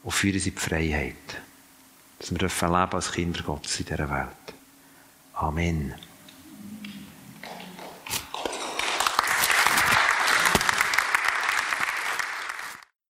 [0.02, 1.14] und führe sie in die Freiheit
[2.22, 4.28] dass wir leben als Kinder Gottes in dieser Welt.
[5.34, 5.94] Amen.